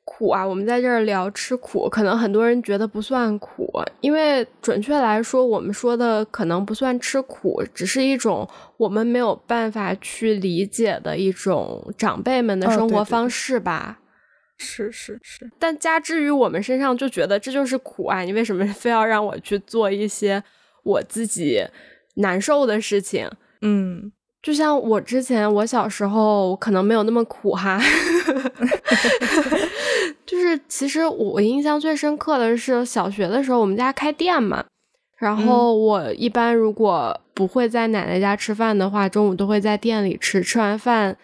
[0.03, 3.69] 苦啊，我们在这儿聊吃苦，可能很多人觉得不算苦，
[4.01, 13.99] 因为准确来说，我们说的可能不算吃苦，只是一种我们没有办法去理解的一种长辈们的生活方式吧。
[14.57, 18.21] 是是是，但加之于我们身上，就觉得这就是苦啊！
[18.21, 20.43] 你为什么 非要让我去做一些
[20.83, 21.63] 我自己
[22.15, 23.29] 难受的事情？
[23.61, 27.79] 嗯，就像我之前，我小时候可能没有那么苦哈，
[30.25, 34.65] 就是其实我印象最深刻的是小学的时候，我们家开店嘛，
[35.17, 41.15] 然后我一般如果不会在奶奶家吃饭的话，中午都会在店里吃，吃完饭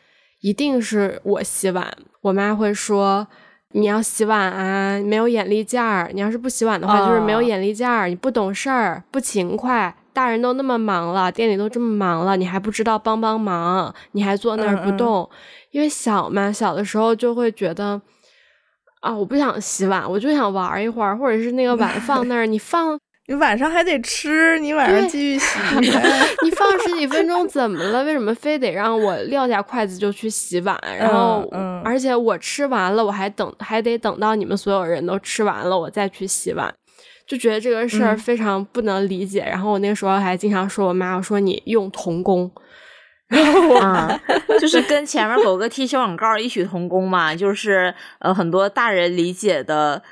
[0.43, 1.89] 一定是我洗碗。
[2.19, 3.25] 我妈会说
[3.71, 6.11] ：“你要洗碗啊，没有眼力劲儿。
[6.13, 9.95] 你要是不洗碗的话，就是没有眼力劲儿，你不懂事儿，不勤快。
[10.11, 13.95] 大人都那么忙了，店里都这么忙了，你还不知道帮帮忙？
[14.11, 15.27] 你还坐那儿不动？
[15.71, 18.01] 因为小嘛，小的时候就会觉得
[18.99, 25.57] 啊，我不想洗碗，我就想玩一会儿，或者是那个碗放那儿，你放你晚上还得吃，你晚上继续洗。
[26.43, 28.03] 你放十几分钟怎么了？
[28.03, 30.77] 为什么非得让我撂下筷子就去洗碗？
[30.97, 36.73] 然后，嗯而且我吃完了，我还等，还得等到你们所有人都吃完了，我再去洗碗。
[37.25, 39.39] 就觉得这个事儿嗯非常不能理解。
[39.39, 42.51] 然后我那个时候还经常说我妈，我说你用童工。
[43.81, 44.19] 啊，
[44.59, 50.03] 就是跟前面狗哥贴小广告异曲同工嘛，就是呃很多大人理解的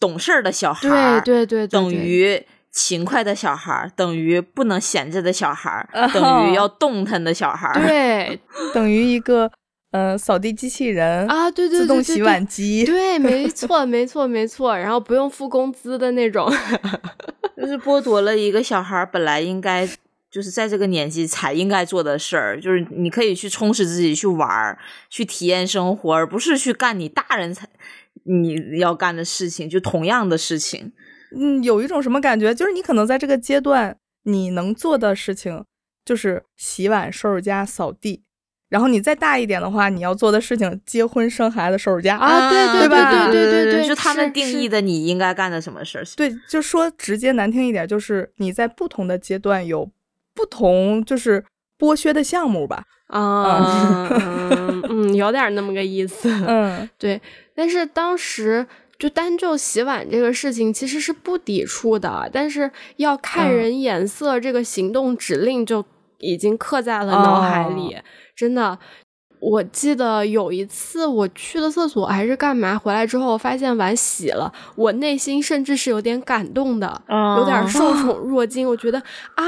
[0.00, 7.74] 懂事儿的小孩儿，对对对对等于勤快的小孩儿，等于不能闲着的小孩等于要动弹的小孩儿。
[7.86, 8.40] 对
[8.72, 9.50] 等于一个
[9.92, 12.84] 呃扫地机器人啊，对对对自动洗碗机。
[12.84, 14.76] 对，没 错，没错，没错。
[14.76, 16.50] 然后不用付工资的那种。
[17.56, 19.88] 就是剥夺了一个小孩儿本来应该
[20.28, 24.76] 就是在这个年纪才应该做的事儿，就是你可以去充实自己，去玩儿，
[25.08, 27.68] 去体验生活，而不是去干你大人才
[28.24, 30.92] 你要干的事情，就同样的事情。
[31.36, 32.54] 嗯，有一种什么感觉？
[32.54, 35.64] 就是你可能在这个阶段，你能做的事情
[36.04, 38.22] 就是洗碗、收拾家、扫地。
[38.70, 46.04] 然后你再大一点的话，你要做的事情，结婚、生孩子、收拾家啊对对对吧对对对就他们定义的你应该干的什么事儿。
[46.16, 49.88] 对，就说直接难听一点，就是你在不同的阶段有
[50.34, 51.44] 不同就是
[51.78, 52.84] 剥削的项目吧。
[53.08, 56.28] 啊，嗯嗯，有点那么个意思。
[56.46, 57.20] 嗯对，
[57.54, 58.66] 但是当时
[58.98, 65.84] 就单就洗碗这个事情其实是不抵触的，但是要看嗯人眼色，这个行动指令就
[66.18, 67.98] 已经刻在了脑海里，
[68.34, 68.78] 真的。
[69.50, 77.02] 我记得有一次我去了厕所还是干嘛，回来之后发现碗洗了，我内心甚至是有点感动的，
[77.38, 78.66] 有点哦受宠 若惊。
[78.66, 78.98] 我觉得
[79.34, 79.44] 啊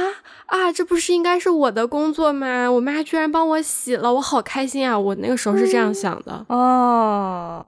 [0.47, 2.71] 啊，这不是应该是我的工作吗？
[2.71, 4.99] 我妈居然帮我洗了，我好开心啊！
[4.99, 6.45] 我那个时候是这样想的。
[6.51, 7.65] 哦，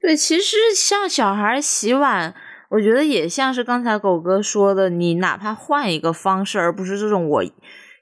[0.00, 2.34] 对，其实像小孩洗碗，
[2.70, 7.44] 我觉得也像是刚才狗哥说的，你哪怕换一个方式，而不是这种我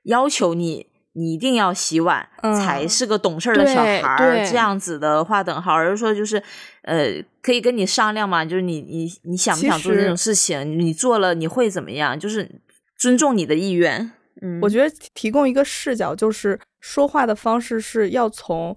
[0.05, 0.94] 要求你。
[1.15, 6.43] 你一定要洗碗，嗯才是个懂事儿的小孩儿，对这样子的划等号，而是说就是，
[6.83, 12.61] 呃，可以跟你商量嘛，就是你你你想不想做这种事情，你做了你会怎么样，就是
[12.99, 14.13] 尊重你的意愿。
[14.43, 18.77] 嗯，我觉得提供一个视角，就是说话的方式是要从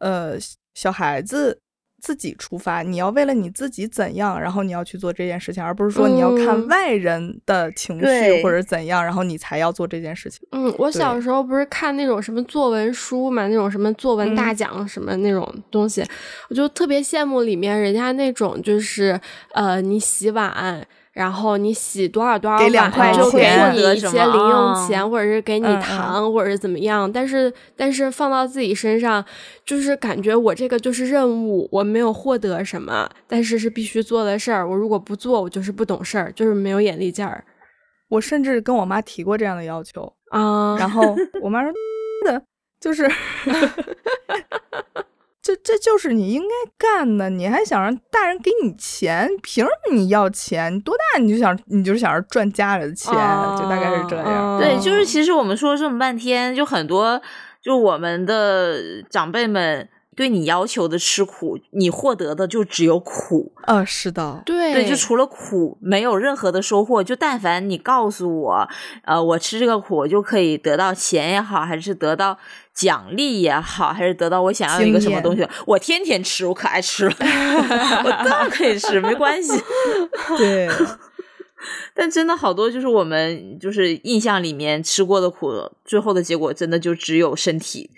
[0.00, 0.34] 呃
[0.74, 1.58] 小孩子
[2.00, 10.46] 自己出发，你要为了你自己怎样，然后你要去做这件事情，而不是说你要看嗯外人的情绪或者怎样，然后你才要做这件事情。
[10.52, 16.04] 嗯，我小时候不是看那种什么作文书嘛，那种什么作文大嗯奖什么那种东西，
[16.48, 19.20] 我就特别羡慕里面人家那种就是
[19.52, 20.86] 呃，你洗碗。
[21.18, 27.10] 然后你洗多少多少给两碗块就给钱你一些零用钱，嗯或者是给你糖，或者是怎么样。
[27.12, 29.24] 但是但是放到自己身上，
[29.64, 34.70] 就是感觉我这个就是任务，我没有获得什么，但是是必须做的事儿。
[34.70, 37.44] 我如果不做，我就是不懂事儿，就是没有眼力劲儿
[38.10, 40.76] 我甚至跟我妈提过这样的要求，啊。
[40.78, 41.72] 然后我妈说
[42.26, 42.40] 的，
[42.80, 43.10] 就是。
[45.62, 49.28] 这这就是你应该干的，你还想让大人给你钱？
[49.42, 50.74] 凭什么你要钱？
[50.74, 54.56] 你多大你就想你就是想着赚家里的钱，就大概是这样。
[54.56, 57.20] 哦对，就是其实我们说了这么半天，就很多
[57.60, 63.52] 就我们的长辈们对你要求的吃苦，你获得的就只有苦。
[63.66, 67.04] 啊，是的，对对，就除了苦，没有任何的收获。
[67.04, 68.68] 就但凡你告诉我，
[69.04, 72.36] 呃，我吃这个苦，我就可以得到钱也好，还是得到
[72.74, 77.14] 奖励也好，还是得到我想要一个什么东西，我天天吃，我可爱吃了，
[78.04, 79.52] 我当然可以吃，没关系。
[80.36, 80.68] 对，
[81.94, 87.88] 但真的好多就是我们就是印象里面吃过的苦，最后的结果真的就只有身体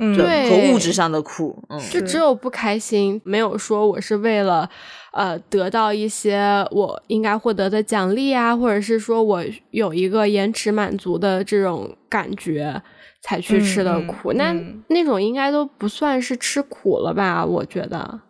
[0.00, 1.62] 嗯，对和物质上的苦。
[1.68, 4.68] 嗯，就只有不开心，没有说我是为了
[5.12, 12.82] 呃得到一些我应该获得的奖励啊，或者是说我有一个延迟满足的这种感觉
[13.22, 14.32] 才去吃的苦。
[14.32, 17.44] 那嗯那种应该都不算是吃苦了吧？
[17.44, 18.20] 我觉得，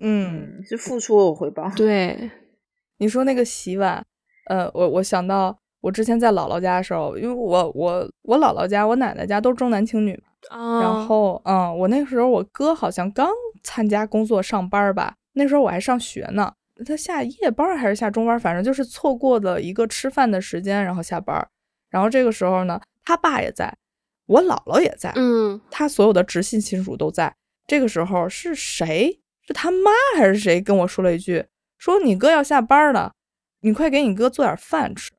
[0.00, 1.70] 嗯，是付出有回报。
[1.76, 2.30] 对，
[2.98, 4.02] 你说那个洗碗，
[4.48, 13.28] 呃，我我想到我之前在姥姥家的时候，因为我我我姥姥家、我奶奶家都重男轻女嘛，啊，然后嗯，我那个时候我哥好像刚
[13.62, 16.52] 参加工作上班吧，那时候我还上学呢，
[16.86, 21.46] 他下夜班还是下中班，反正就是错过了一个吃饭的时间，然后下班，
[21.90, 23.76] 然后这个时候呢，他爸也在，
[24.26, 27.34] 我姥姥也在，嗯他所有的直系亲属都在。
[27.66, 29.20] 这个时候是谁？
[29.46, 31.44] 是他妈还是谁跟我说了一句，
[31.78, 33.12] 说你哥要下班了，
[33.60, 35.10] 你快给你哥做点饭吃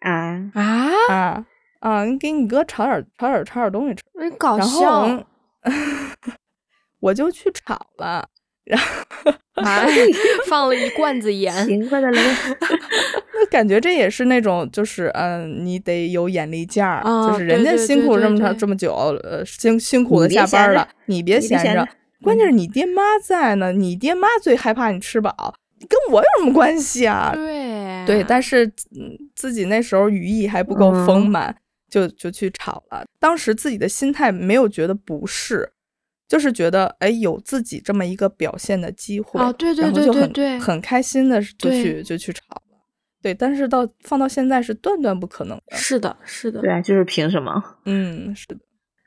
[0.00, 1.46] 啊，啊，啊
[1.80, 2.04] 啊！
[2.04, 4.02] 你给你哥炒点炒点炒点东西吃。
[4.14, 5.24] 然后
[7.00, 8.28] 我就去炒了。
[8.64, 8.86] 然后
[9.54, 9.84] 啊，
[10.48, 11.52] 放了一罐子盐。
[13.34, 21.88] 那感觉这也是那种，就是嗯，你得有眼力见儿，啊就是人家辛苦这么长这么久，呃，辛辛苦的下班了你别闲着。
[22.22, 25.54] 关键是你爹妈在呢，你爹妈最害怕你吃饱，
[25.88, 27.32] 跟我有什么关系啊？
[27.34, 31.56] 对对，但是嗯，自己那时候羽翼还不够丰嗯满，
[31.90, 33.04] 就就去吵了。
[33.18, 35.72] 当时自己的心态没有觉得不适，
[36.28, 42.62] 就是觉得哎，有自己这么一个表现的机会，哦对对然后就很对对对很开心的就去就去吵了。
[43.20, 45.76] 对，但是到放到现在是断断不可能的。
[45.76, 46.60] 是的，是的。
[46.62, 47.62] 对啊，就是凭什么？
[47.84, 48.56] 嗯，是的。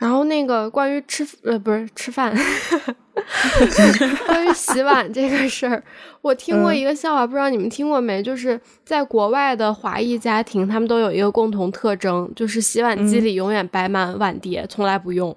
[0.04, 2.36] 然后那个关于吃呃不是吃饭，
[4.28, 5.82] 关于洗碗这个事儿，
[6.22, 6.78] 我听过嗯。
[6.78, 8.22] 一个笑话，不知道你们听过没？
[8.22, 13.24] 就是在国外的华裔家庭，他们都有一个共同特征，就是洗碗机嗯。
[13.24, 15.34] 里永远摆满碗碟，从来不用，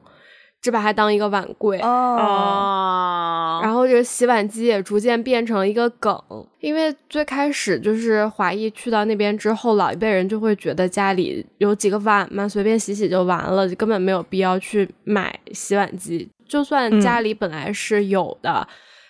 [0.62, 1.79] 只把它当一个碗柜。
[1.81, 3.61] 哦，哦。
[3.62, 6.21] 然后这个洗碗机也逐渐变成了一个梗，
[6.61, 16.29] 因为最开始就是华裔去到那边之后，老一辈人就会觉得家里有几个碗嘛，随便洗洗就完了，根本没有必要去买洗碗机。
[16.49, 17.01] 就算嗯。
[17.01, 18.66] 家里本来是有的，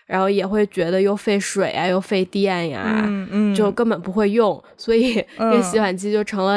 [0.06, 6.56] 然后也会觉得又费水啊，又费电呀，嗯嗯，就根本不会用，所以那个洗嗯碗机就成了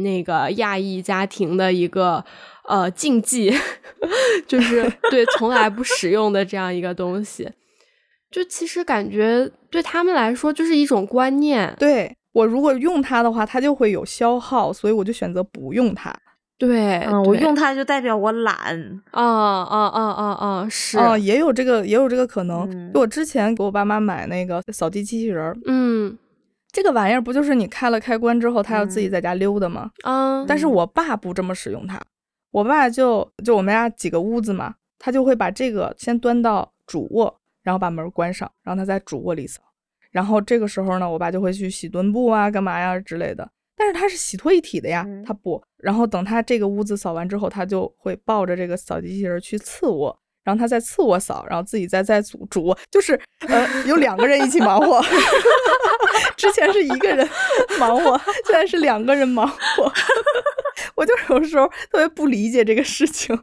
[0.00, 2.24] 那个亚裔家庭的一个
[2.68, 3.52] 呃禁忌，
[4.46, 7.50] 就是 对从来不使用的这样一个东西。
[8.30, 16.10] 就其实感觉对他们来说就是一种观念，对我如果用它的话，它就会有消耗，所以我就选择不用它。
[16.58, 18.54] 对，嗯，我用它就代表我懒。
[19.10, 22.66] 啊啊啊啊啊，是，哦，也有这个，也有这个可能。
[22.70, 26.16] 嗯就我之前给我爸妈买那个扫地机器人儿，嗯
[26.70, 29.90] 这个玩意儿不就是你开了开关之后，它要自己嗯在家溜达吗？
[30.04, 32.00] 啊，但是我爸不这么使用它，
[32.52, 39.60] 我爸就就我们家几个屋子嘛，他就会把这个先端到主卧，然后把门关上，然后他在主卧里扫。
[40.10, 43.50] 然后这个时候呢，我爸就会去洗墩布啊，干嘛呀之类的。
[43.74, 45.60] 但是他是洗脱一体的呀，嗯他不。
[45.78, 55.00] 然后等他这个屋子扫完之后，他就会抱着这个扫地机器人去次卧，然后他在次卧扫，然后自己再在主主卧，就是呃有两个人一起忙活。
[56.42, 57.28] 之前是一个人
[57.78, 59.92] 忙活， 现在是两个人忙活。
[60.96, 63.38] 我就有时候特别不理解这个事情。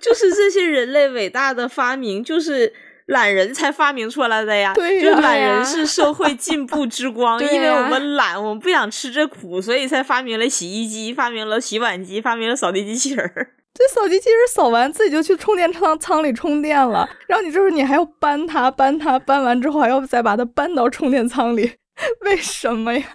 [0.00, 2.72] 就是这些人类伟大的发明，就是
[3.06, 4.74] 懒人才发明出来的呀。
[4.74, 13.50] 对呀就懒人是社会进步之光，对因为我们懒，我们不想吃这苦，所以才发明了洗衣机，发明了洗碗机，发明了扫地机器人儿。
[13.72, 21.72] 这扫地机器人扫完自己就去充电仓仓里充电了，然后你这时候你还要搬它，搬它，搬完之后还要再把它搬到充电仓里，
[22.22, 23.06] 为什么呀？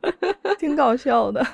[0.58, 1.46] 挺搞笑的。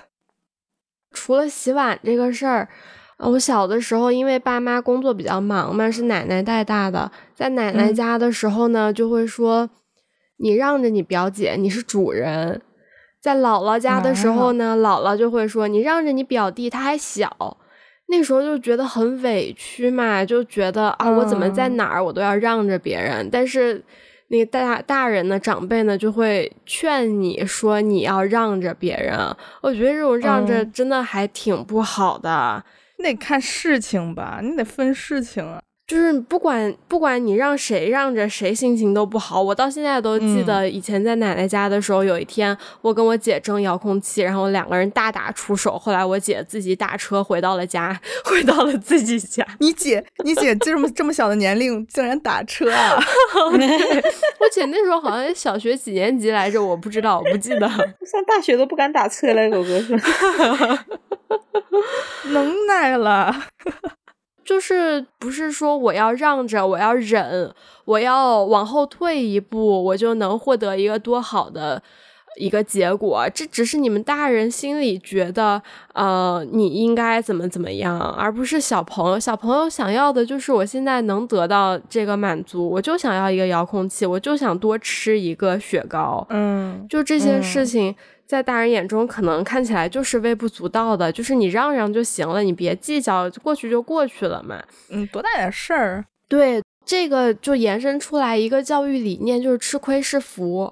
[1.12, 2.68] 除了洗碗这个事儿，
[3.16, 9.68] 呃我小的时候因为爸妈工作比较忙嘛，是奶奶带大的，在奶奶嗯家的时候呢，就会说
[10.36, 12.62] 你让着你表姐，你是主人。
[13.20, 17.56] 在姥姥家的时候呢，姥姥就会说你让着你表弟，他还小。
[18.10, 23.84] 那时候就觉得很委屈嘛，就觉得啊，我怎么在嗯哪儿我都要让着别人，但是
[24.28, 29.18] 那个大大人呢，长辈呢就会劝你说你要让着别人。
[29.62, 32.62] 我觉得这种让着嗯真的还挺不好的，
[32.98, 35.62] 你得看事情吧，你得分事情啊。
[35.88, 39.40] 就是不管不管你让谁让着谁，心情都不好。
[39.42, 49.42] 我到现在都记得以前在奶奶家的时候，有一天我跟我姐争遥控器，然后两个人大打出手，后来我姐自己打车回到了家， 回到了自己家。
[49.60, 53.02] 你姐，你姐这么这么小的年龄竟然打车啊？
[53.48, 57.66] 我姐那时候好像小学几年级来着，我不知道，我不记得。
[58.04, 59.96] 上大学都不敢打车了，狗哥说。
[62.30, 63.34] 能耐了。
[64.48, 67.52] 就是不是说我要让着，我要忍，
[67.84, 71.82] 我要往后退一步，我就能获得一个多好的
[72.38, 73.28] 一个结果。
[73.34, 75.60] 这只是你们大人心里觉得，
[75.92, 79.20] 呃，你应该怎么怎么样，而不是小朋友。
[79.20, 86.26] 小朋友想要的就是我现在能得到这个满足，我就想要一个遥控器，我就想多吃一个雪糕。
[86.30, 87.94] 嗯，就这些事嗯情，
[88.28, 94.62] 在大人眼中可能看起来就是微不足道的，就是你让让就行了，你别计较，过去就过去了嘛。
[94.90, 96.04] 嗯，多大点事儿？
[96.28, 100.70] 对，这个就延伸出来一个教育理念，就是吃亏是福。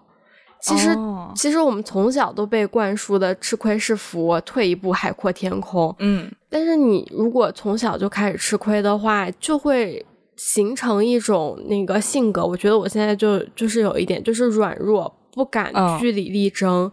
[0.61, 5.95] 其实，哦其实我们从小都被灌输的“吃亏是福，退一步海阔天空”。
[6.01, 10.05] 嗯但是你如果从小就开始吃亏的话，就会
[10.37, 12.45] 形成一种那个性格。
[12.45, 16.91] 我觉得我现在就就是有一点，就是软弱，不敢嗯据理力争，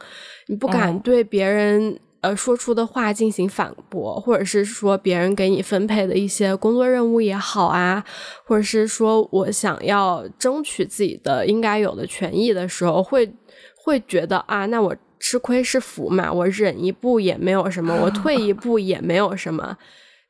[0.48, 8.04] 你不敢嗯对别人呃说出的话进行反驳，或者是说别人给你分配的一些工作任务也好啊，
[8.46, 13.32] 或者是说我想要争取自己的应该有的权益的时候，会
[13.84, 19.78] 会觉得啊，那我吃亏是福嘛，我忍一步也没有什么，我退一步也没有什么。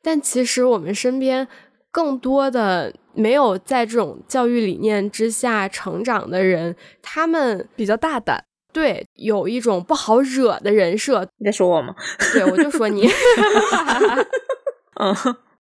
[0.02, 1.48] 但其实我们身边
[1.92, 8.44] 更多的没有在这种教育理念之下成长的人，他们比较大胆。
[8.74, 11.26] 对，有一种不好惹的人设。
[11.38, 11.96] 你在说我吗？
[12.34, 13.08] 对，我就说你。
[15.00, 15.16] 嗯，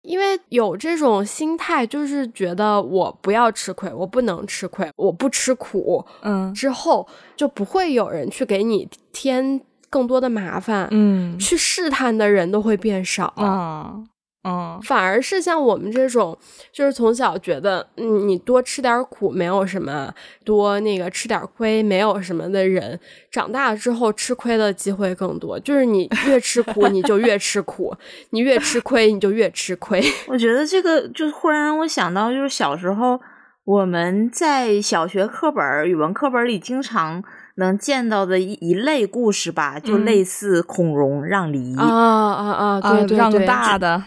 [0.02, 13.32] 因为有这种心态，就是觉得我不要吃亏，我不能吃亏，我不吃苦，嗯之后就不会有人去给你添更多的麻烦，嗯去试探的人都会变少。
[13.36, 13.94] 啊
[14.44, 16.36] 嗯反而是像我们这种，
[16.72, 20.12] 就是从小觉得，嗯，你多吃点苦没有什么，
[20.44, 22.98] 多那个吃点亏没有什么的人，
[23.30, 25.58] 长大了之后吃亏的机会更多。
[25.60, 27.94] 就是你越吃苦，你就越吃苦；
[28.30, 30.02] 你越吃亏，你就越吃亏。
[30.26, 33.20] 我觉得这个就忽然让我想到，就是小时候
[33.64, 37.22] 我们在小学课本儿、语文课本里经常
[37.58, 41.76] 能见到的一一类故事吧，就嗯类似孔融让梨。
[41.76, 42.80] 啊啊啊！
[42.82, 44.04] 啊对对让个，大的，嗯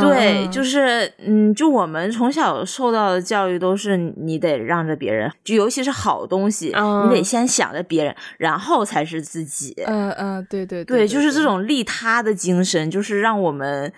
[0.00, 9.74] 对，嗯就是嗯，就我们从小受到的教育都是你得让着别人，就尤其是好东西，嗯你得先想着别人，然后才是自己。
[9.86, 13.92] 嗯嗯，对对对，就是这种利他的精神，就是让我们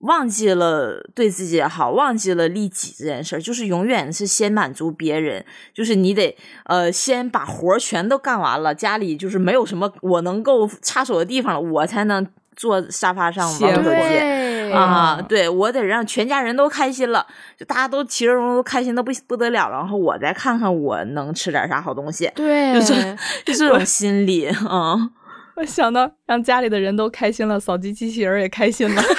[0.00, 12.26] 忘记了对自己也好，忘记了利己这件事儿，就是永远是先满足别人，就是你得呃先把活儿全都干完了，家里就是没有什么我能够插手的地方了，我才能
[12.56, 14.51] 坐沙发上玩手机。
[14.72, 22.94] 对啊，嗯对我得让全家人都开心了，就大家都其乐融融，都开心的不不得了，然后我再看看我能吃点啥好东西，对，就是
[23.44, 25.10] 就这种心理，嗯。
[25.54, 29.02] 我想到让家里的人都开心了，扫地机器人也开心了。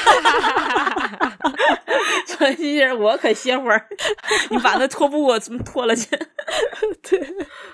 [2.39, 3.87] 小机器人，我可歇会儿，
[4.49, 6.07] 你把那拖布我拖了去。
[7.09, 7.19] 对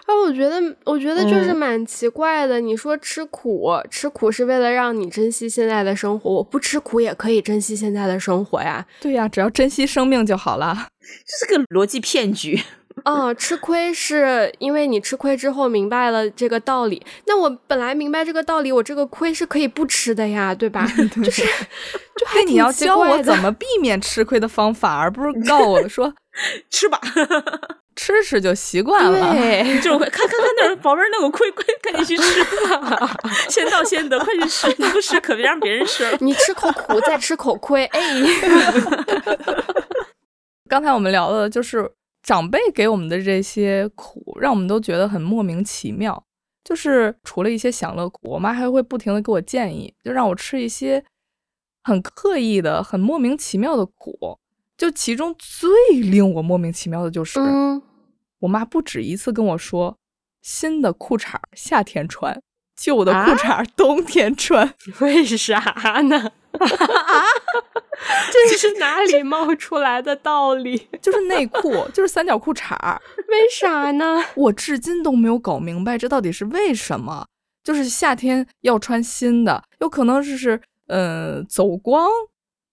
[0.05, 2.59] 啊，我觉得，我觉得就是嗯蛮奇怪的。
[2.59, 8.85] 你说吃苦，吃苦是为了让你珍惜现在的生活，我不吃苦也可以珍惜现在的生活呀。
[9.01, 10.87] 对呀，只要珍惜生命就好了。
[11.01, 12.61] 这是个逻辑骗局。
[13.03, 17.05] 啊，吃亏是因为你吃亏之后明白了这个道理。
[17.25, 20.85] 那我本来明白这个道理，我这个亏是可以不吃的呀，对吧？
[21.23, 26.13] 就是，就 还对，你要教我怎么避免吃亏的方法，而不是告我 说
[26.69, 26.99] 吃吧，
[27.95, 29.33] 吃吃就习惯了。
[29.33, 32.45] 对，就看看看那儿，宝贝儿那个亏亏，赶紧去吃，
[33.49, 36.17] 先到先得，快去吃，你不吃可别让别人吃了。
[36.21, 38.01] 你吃口苦，再吃口亏，哎，
[40.69, 41.89] 刚才我们聊的就是
[42.29, 46.23] 长辈给我们的这些苦，让我们都觉得很莫名其妙。
[46.63, 51.03] 就是除了一些享乐苦，我妈还会不停的给我建议，就让我吃一些
[51.83, 54.37] 很刻意的、很莫名其妙的苦。
[54.77, 55.67] 就其中最
[56.01, 57.81] 令我莫名其妙的就是，嗯，
[58.41, 59.97] 我妈不止一次跟我说，
[60.43, 62.39] 新的裤衩儿夏天穿，
[62.75, 64.75] 旧的裤啊衩儿冬天穿。
[65.01, 65.59] 为啥
[66.03, 66.31] 呢？
[68.31, 70.87] 这是哪里冒出来的道理？
[71.01, 72.99] 就是内裤，就是三角裤衩儿。
[73.29, 74.23] 为啥呢？
[74.35, 77.25] 我至今都没有搞明白这到底是为什么。
[77.61, 82.09] 就是夏天要穿新的，有可能是是呃走光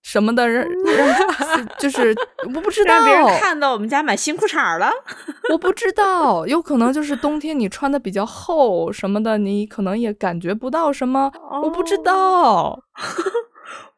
[0.03, 2.15] 什么的，让让就是
[2.55, 4.89] 我不知道，让别人看到我们家买新裤衩了，
[5.51, 11.31] 我不知道，有可能就是冬天你穿的比较厚什么的，你可能也感觉不到什么，
[11.63, 12.81] 我不知道。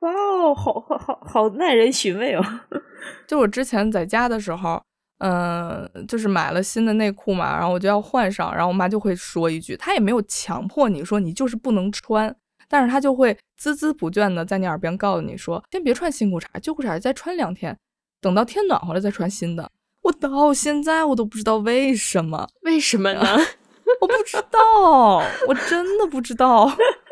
[0.00, 2.42] 哇哦，好好好好耐人寻味哦。
[3.26, 4.82] 就我之前在家的时候，
[5.18, 12.34] 嗯、就是买了新的内裤嘛，然后我就要换上，然后我妈就会说一句，她也没有强迫你说你就是不能穿，
[12.68, 17.76] 但是她就会孜孜不倦的在你耳边告诉你说，先别穿新裤衩，旧裤衩再穿两天，
[18.20, 19.70] 等到天暖和了再穿新的。
[20.02, 23.20] 我到现在我都不知道为什么，为什么呢？
[24.00, 26.64] 我不知道，我真的不知道。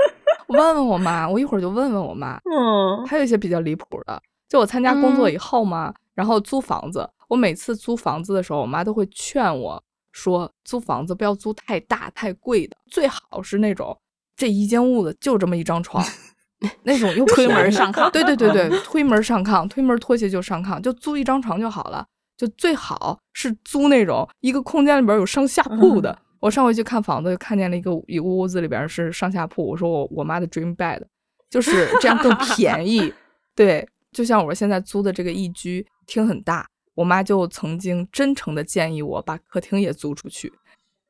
[0.49, 2.39] 我问问我妈，我一会儿就问问我妈。
[2.45, 13.99] 嗯，还有一些比较离谱的，就我参加工作嗯以后嘛，然后租房子，我每次租房子的时候，我妈都会劝我说，租房子不要租太大太贵的，最好是那种
[14.37, 16.05] 这一间屋子就这么一张床，
[16.85, 22.07] 那种又推门上炕对对对对，推门上炕，推门拖鞋就上炕，就租一张床就好了。
[22.37, 26.19] 就最好是租那种一个空间里边有上下铺的。
[26.47, 31.03] 我上回去看房子，就看见了一个一个屋子里边是上下铺，我说我我妈的 dream bed，
[31.51, 33.13] 就是这样更便宜。
[33.57, 40.53] 对，就像我现在租的这个一居，厅很大，我妈就曾经真诚的建议我把客厅也租出去，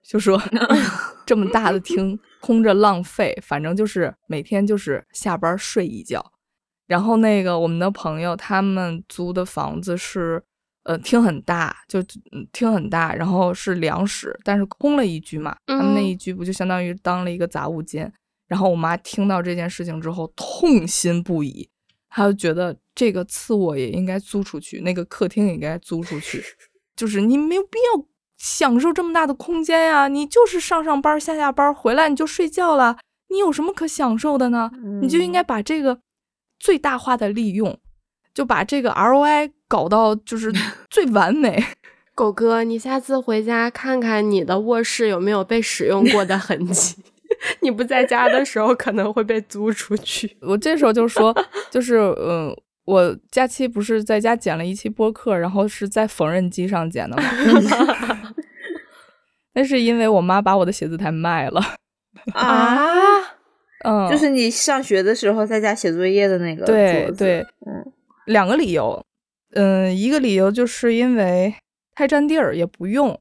[0.02, 0.40] 就说
[1.26, 6.24] 这么大的厅空着浪费，反正就是每天就是下班睡一觉。
[6.86, 10.42] 然后那个我们的朋友他们租的房子是，
[10.86, 12.00] 呃，厅很大，就
[12.32, 18.12] 嗯厅很大，然后是两室，但是空了一居嘛，他们那一居不就相当于当了一个杂物间。
[18.46, 21.68] 然后我妈听到这件事情之后痛心不已，
[22.08, 26.42] 她就觉得这个次卧也应该租出去，那个客厅也应该租出去，
[26.94, 28.06] 就是你没有必要
[28.38, 32.96] 享受这么大的空间呀，你就是上上班下下班回来你就睡觉了，
[33.30, 34.70] 你有什么可享受的呢？
[35.02, 35.98] 你就应该把这个。
[36.58, 37.78] 最大化的利用，
[38.36, 40.52] 就把这个 ROI 搞到就是
[40.90, 41.64] 最完美。
[42.14, 46.96] 狗哥，你下次回家看看你的卧室有没有被使用过的痕迹。
[47.60, 50.36] 你不在家的时候可能会被租出去。
[50.42, 51.34] 我这时候就说，
[51.70, 57.22] 就是嗯，我假期不是在家剪了一期播客，然后是在缝纫机上剪的吗？
[59.54, 61.62] 那是因为我妈把我的写字台卖了
[62.34, 63.34] 啊。
[63.84, 67.92] 嗯，就是你上学的时候在家写作业的那个对对，嗯，
[68.26, 69.04] 两个理由，
[69.54, 71.54] 嗯，一个理由就是因为
[71.94, 73.18] 太占地儿也不用，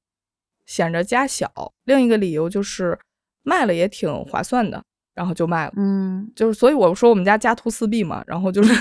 [0.66, 1.48] 显着家小；
[1.86, 3.00] 另一个理由就是
[3.44, 4.84] 卖了也挺划算的，
[5.14, 5.74] 然后就卖了。
[5.78, 8.74] 嗯，就是所以我说我们家家徒四壁嘛，然后就是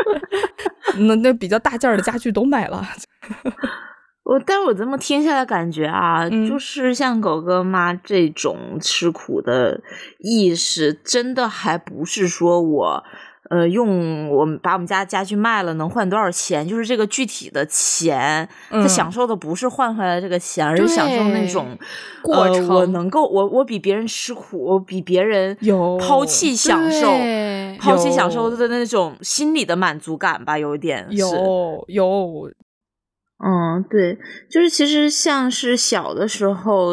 [0.98, 2.84] 那那比较大件的家具都买了。
[4.24, 9.80] 我，但是我这么听下来感觉啊，就是像狗哥妈这种吃苦的
[10.18, 13.04] 意识，真的还不是说我，
[13.52, 21.76] 呃，用我们把我们家家具卖了能换多少钱，就是这个具体的钱，他享受的不是换回来这个钱，而是享受那种
[22.22, 22.66] 过程。
[22.66, 25.98] 我能够，我我比别人吃苦，我比别人有。
[25.98, 27.06] 抛弃享受，
[27.78, 32.50] 抛弃享受的那种心理的满足感吧，有一点有有。
[33.44, 34.16] 嗯，对，
[34.48, 36.92] 就是其实像是小的时候，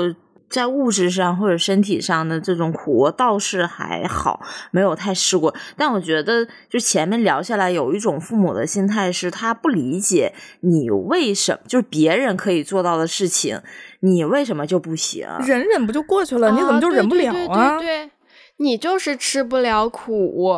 [0.49, 4.41] 在物质上或者身体上的这种苦，我倒是还好，
[4.71, 5.53] 没有太试过。
[5.77, 13.61] 但我觉得，就前面聊下来，有一种父母的心态是，他不理解你为什么，就是别人可以做到的事情，
[13.99, 15.27] 你为什么就不行？
[15.45, 16.51] 忍忍不就过去了？
[16.51, 17.77] 你怎么就忍不了啊？
[17.77, 18.09] 对，
[18.57, 20.51] 你就是吃不了苦。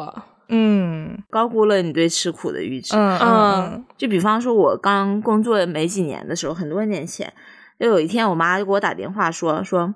[0.53, 2.93] 嗯，高估了你对吃苦的预知。
[2.95, 7.31] 嗯嗯，就比方说，我刚工作没几年的时候，很多年前，
[7.81, 9.93] 就有一天，我妈就给我打电话说说，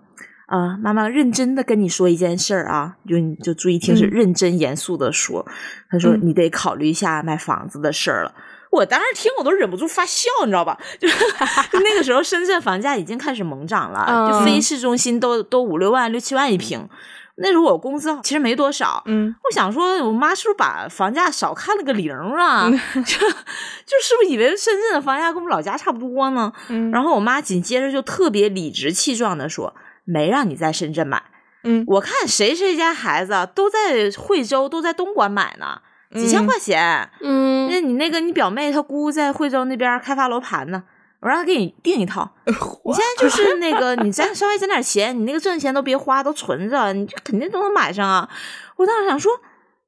[0.48, 5.46] 啊，妈妈认真的跟你说一件事儿啊，就你就注意听，是认真严肃的说。
[5.90, 8.34] 她说你得考虑一下买房子的事儿了。
[8.72, 10.78] 我当时听我都忍不住发笑，你知道吧？
[11.00, 11.08] 就
[11.80, 16.90] 那个时候，深圳房价已经开始猛涨了，就非市中心都都五六万、六七万一平。
[17.38, 22.70] 那时候我工资其实没多少，嗯，我想说，我妈是不是把房价少看了个零啊？
[22.72, 26.54] 就就是不是以为深圳的房价跟我们老家差不多呢？
[26.70, 29.76] 嗯，然后我妈紧接着就特别理直气壮的说
[30.06, 31.24] ：“没让你在深圳买，
[31.64, 35.82] 嗯，我看谁谁家孩子都在惠州，都在东莞买呢，
[36.14, 40.84] 几千块钱，嗯，那你那个你表妹她姑在惠州那边开发楼盘呢。”
[41.26, 48.30] 我让他给你订一套， 你现在就是那个，你再稍微攒点钱，你那个挣钱都别花，都存着，你这肯定都能买上啊！
[48.76, 49.32] 我当时想说，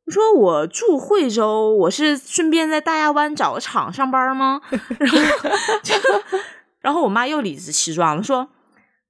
[0.07, 4.59] 我说我住惠州，我是顺便在大亚湾找个厂上班吗？
[4.97, 6.39] 然后，
[6.81, 8.47] 然后我妈又理直气壮了，说：“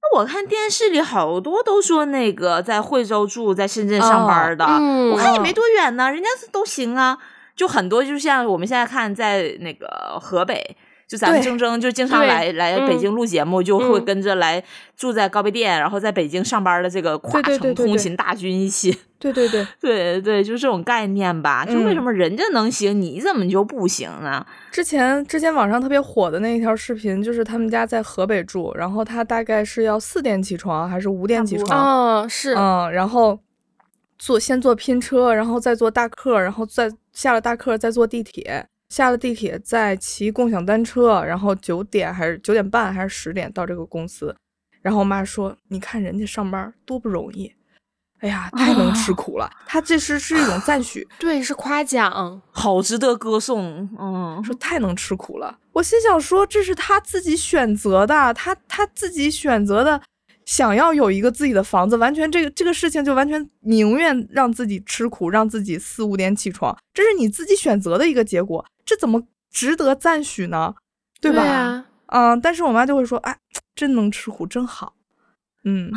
[0.02, 4.66] 那我看电视里好多都说那个在惠州住，在深圳上班的，
[5.12, 7.16] 我看也没多远呢，人家都行啊，
[7.56, 10.76] 就很多，就像我们现在看在那个河北。”
[11.08, 14.62] 就咱们铮铮就经常来来北京录节目，就会跟着来
[14.94, 18.94] 住在高碑店，然后在北京上班的这个跨城通勤大军一起。
[19.18, 21.64] 对对对 对对，就这种概念吧。
[21.64, 24.46] 就为什么人家能行，你怎么就不行呢？
[24.70, 32.22] 之前之前网上特别火的那一条视频，就是他们家在河北住，然后他大概是要四点起床还是五点起床？
[32.22, 33.40] 嗯，是嗯，然后
[34.18, 38.66] 坐先坐拼车，然后再坐大客，然后再下了大客再坐地铁。
[38.88, 44.34] 下了地铁，再骑共享单车，然后九点还是九点半还是十点到这个公司。
[44.80, 47.52] 然后我妈说：“你看人家上班多不容易，
[48.20, 53.88] 哎呀，太能吃苦了。”她这是是一种赞许， 对，是夸奖，好值得歌颂。
[53.98, 55.58] 嗯，说太能吃苦了。
[55.72, 60.00] 我心想说，这是他自己选择的，他他自己选择的。
[60.46, 70.74] 想要有一个自己的房子，完全这个这个事情就完全宁愿让自己吃苦，让自己四五点起床，这是你自己选择的一个结果，这怎么值得赞许呢？
[71.20, 71.42] 对吧？
[71.42, 73.36] 对啊，嗯，但是我妈就会说，哎，
[73.74, 74.94] 真能吃苦，真好，
[75.64, 75.92] 嗯，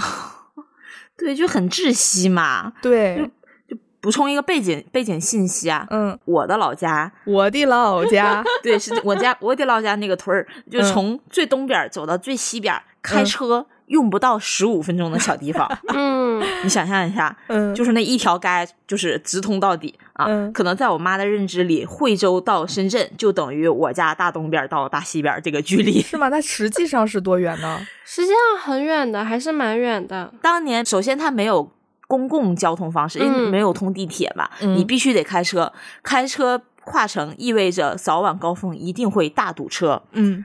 [1.18, 3.32] 对，就很窒息嘛，对，
[3.70, 15.70] 就补充一个背景背景信息啊，嗯，我的老家，我的老家， 对，是我家我的老家那个屯儿，就嗯从最东边走到最西边儿，开嗯车用不到十五分钟的小地方。
[15.94, 20.26] 嗯，你想象一下，嗯，就是那一条街就是直通到底啊。
[20.30, 26.02] 嗯可能在我妈的认知里，惠州到深圳就等于我家大东边到大西边这个距离。
[26.02, 26.28] 是吗？
[26.30, 27.80] 那实际上是多远呢？
[28.06, 30.34] 实际上很远的，还是蛮远的。
[30.42, 31.72] 当年首先它没有
[32.08, 35.72] 公共交通方式，因为嗯没有通地铁嘛，嗯你必须得开车。
[36.04, 40.02] 开车跨城意味着早晚高峰一定会大堵车。
[40.12, 40.44] 嗯，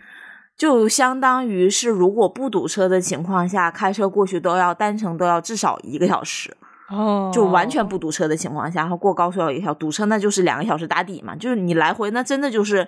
[0.56, 6.56] 就相当于是，如果不堵车的情况下，开车过去都要单程都要至少一个小时。
[6.88, 11.34] 哦，就完全不堵车的情况下，然后过高速要一个小时，堵车那就是两个小时打底嘛。
[11.34, 12.86] 就是你来回，那真的就是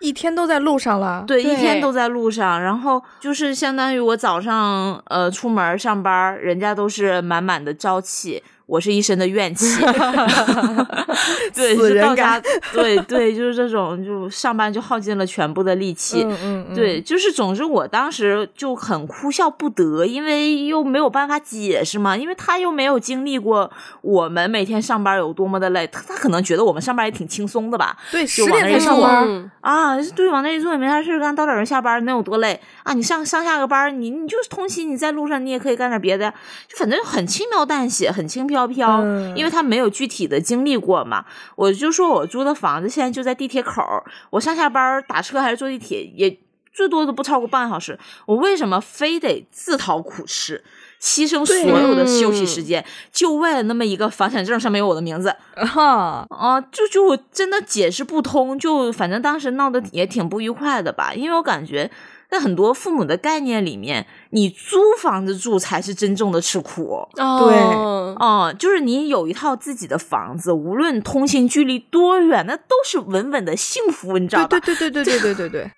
[0.00, 1.24] 一天都在路上了。
[1.26, 2.62] 对一天都在路上。
[2.62, 8.42] 然后就是相当于我早上呃出门上班，人家都是满满的朝气。
[8.66, 9.66] 我是一身的怨气
[11.54, 12.42] 对，死人就到家感，
[12.72, 29.24] 对对，就是这种，就上班就耗尽了全部的力气，嗯嗯嗯，对，就是总之我当时就很哭笑不得，因为又没有办法解释嘛，因为他又没有经历过我们每天上班有多么的累，他他可能觉得我们上班也挺轻松的吧，对，十点才上班。
[29.26, 32.94] 嗯啊，对，往那一坐也没啥事干，到点儿下班能有多累啊？
[32.94, 36.34] 你上上下个班儿，你你就是通勤，你在路上你也可以干点别的呀，
[36.68, 41.24] 就反正很轻描淡写，很轻飘飘，嗯因为他没有具体的经历过嘛。
[41.56, 43.82] 我就说我租的房子现在就在地铁口，
[44.30, 46.38] 我上下班儿打车还是坐地铁也
[46.72, 50.62] 最多都不超过半个小时，我为什么非得自讨苦吃？
[51.00, 52.82] 牺牲所有的休息时间，
[53.12, 61.90] 就为了那么一个房产证上面有我的名字，哈，啊，就就我真的解释不通，就反正当时闹得也挺不愉快的吧，因为我感觉
[62.34, 67.06] 在很多父母的概念里面，你租房子住才是真正的吃苦。
[67.16, 74.58] 哦，哦、就是你有一套自己的房子，无论通勤距离多远，那都是稳稳的幸福，你知道吧？
[74.58, 75.70] 对对对对对对对对对，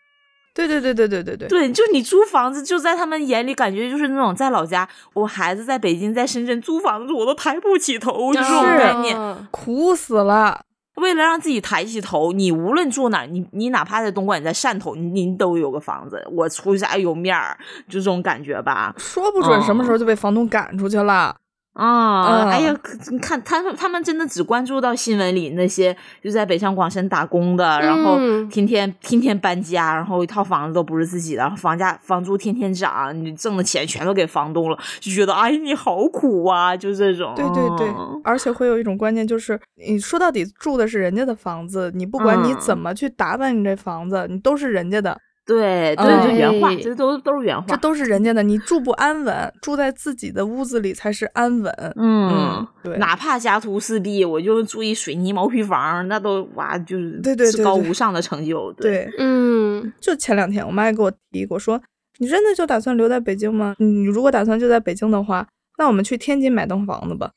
[0.55, 9.17] 对对对对对对 对，就你租房子，就在他们眼里感觉就是那种在老家，我孩子在北京、在深圳租房子，我都抬不起头，就这种是概念。
[9.17, 10.63] 嗯苦死了。
[10.97, 17.57] 为了让自己抬起头，你无论住哪，你你哪怕在东莞，你在汕头，你都有个房子，我出去才有面儿，
[17.89, 18.95] 就这种感觉吧。
[18.99, 21.37] 说不准什么时候就被房东赶出去了。
[21.77, 22.49] 啊、嗯。
[22.49, 22.75] 哎呀，
[23.11, 28.49] 你看他们，他们真的只关注到新闻里那些就在北上广深打工的，然后嗯。
[28.49, 37.33] 天天天天搬家，然后一套房子都不是自己的，然后房价房租天天涨，你挣的钱全都给房东了，就觉得哎你好苦啊，就这种。
[37.37, 42.57] 对对对嗯，而且会有一种观念，就是你说到底住的是人家的房子，你不管你嗯。
[42.61, 47.77] 怎么去打扮你这房子，你都是人家的，对对，嗯就原话，哎这都都是原话这。
[47.77, 51.73] 都是人家的，你住不安稳，住在自己的屋子里才是安稳。
[51.95, 58.73] 嗯嗯，对哪怕家徒四壁，我就住一水泥毛坯房，那都哇，就是对对对至高无上的成就。
[58.73, 61.81] 对，嗯，就前两天我妈也给我提过，说
[62.19, 63.77] 你真的就打算留在北京吗？
[63.79, 65.47] 你如果打算就在北京的话，
[65.79, 67.31] 那我们去天津买栋房子吧。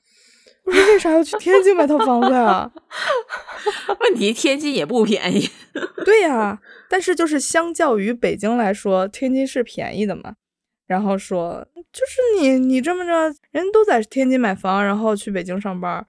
[0.69, 2.69] 我说为啥要去天津买套房子呀？
[4.01, 5.49] 问题天津也不便宜。
[6.05, 6.59] 对呀，
[6.89, 10.35] 但是就是相较于北京来说，天津是便宜的嘛。
[10.87, 16.05] 然后说，就是你你这么着，人都在天津买房，然后去北京上班，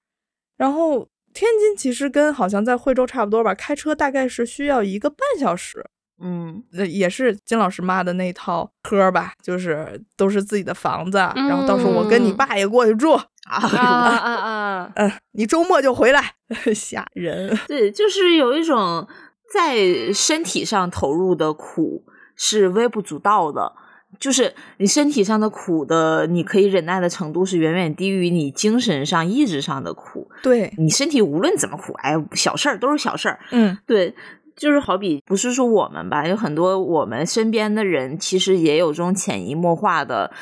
[0.56, 5.84] 然后天津其实跟好像在惠州差不多吧，开车大概是需要一个半小时。
[6.22, 13.18] 嗯呃，也是金老师妈的那套科吧，就是都是自己的房子，然后到时候我跟你嗯爸也过去住，
[13.76, 14.92] 啊，啊啊啊！
[14.94, 16.34] 嗯、你周末就回来，
[16.74, 17.58] 吓人。
[17.66, 19.06] 对，就是有一种
[19.52, 22.04] 在身体上投入的苦
[22.36, 23.72] 是微不足道的。
[24.18, 30.28] 就是你身体上的苦的，你可以忍耐的程度是远远低于你精神上、意志上的苦。
[30.42, 34.12] 对，你身体无论怎么苦，哎，小事儿都是小事儿，嗯对，
[34.56, 40.32] 就是好比不是说我们吧，有很多我们身边的人，其实也有这种潜移默化的，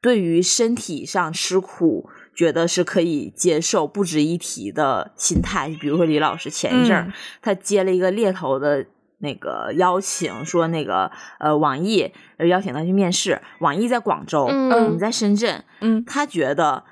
[0.00, 2.08] 对于身体上吃苦，
[2.38, 5.76] 觉得是可以接受、不值一提的心态。
[5.80, 7.12] 比如说李老师前一阵儿，嗯
[7.42, 8.86] 他接了一个猎头的。
[9.20, 11.10] 那个邀请说，那个
[11.40, 12.02] 呃，网易
[12.36, 13.42] 呃邀请他去面试。
[13.58, 15.64] 网易在广州，嗯我们在深圳。
[15.80, 16.84] 嗯他觉得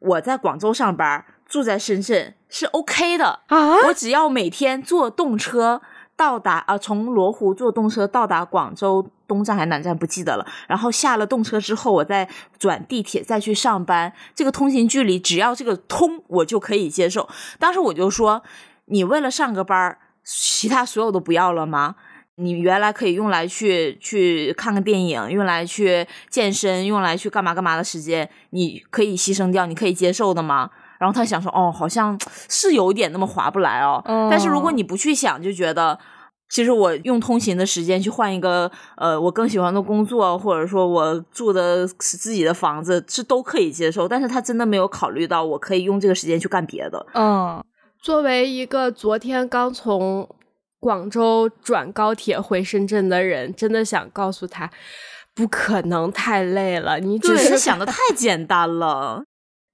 [0.00, 3.40] 我在广州上班，住在深圳是 OK 的。
[3.46, 5.80] 啊，我只要每天坐动车
[6.14, 12.28] 到达啊、从罗湖坐动车到达广州东站还是南站不记得了，然后下了动车之后，我再
[12.58, 17.28] 转地铁再去上班，这个通勤距离只要这个通，我就可以接受。
[17.58, 18.42] 当时我就说，
[18.86, 21.94] 你为了上个班儿，其他所有都不要了吗？
[22.36, 30.70] 你原来可以用来去去看个电影，用来去健身，用来去干嘛干嘛的时间，你可以牺牲掉，你可以接受的吗？
[30.98, 32.18] 然后他想说，哦，好像
[32.48, 34.02] 是有一点那么划不来哦。
[34.30, 35.98] 但是如果哦你不去想，就觉得。
[36.52, 44.06] 其实我用通勤的时间去换一个呃我更喜欢的工作，或者说我住的是自己的房子，是都可以接受。
[44.06, 47.06] 但是他真的没有考虑到我可以用这个时间去干别的。
[47.14, 47.64] 嗯，
[48.02, 50.28] 作为一个昨天刚从
[50.78, 54.70] 广州转高铁回深圳的人，真的想告诉他，
[55.34, 59.24] 不可能太累了，你只，是想的太简单了。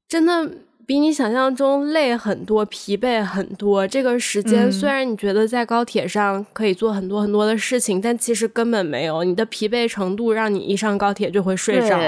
[0.07, 0.49] 真的
[0.89, 3.87] 比你想象中累很多，疲惫很多。
[3.87, 9.23] 这个时间嗯虽然你觉得在高铁上可以做很多很多的事情，但其实根本没有。
[9.23, 11.99] 你的疲惫程度让你一上高铁就会睡着，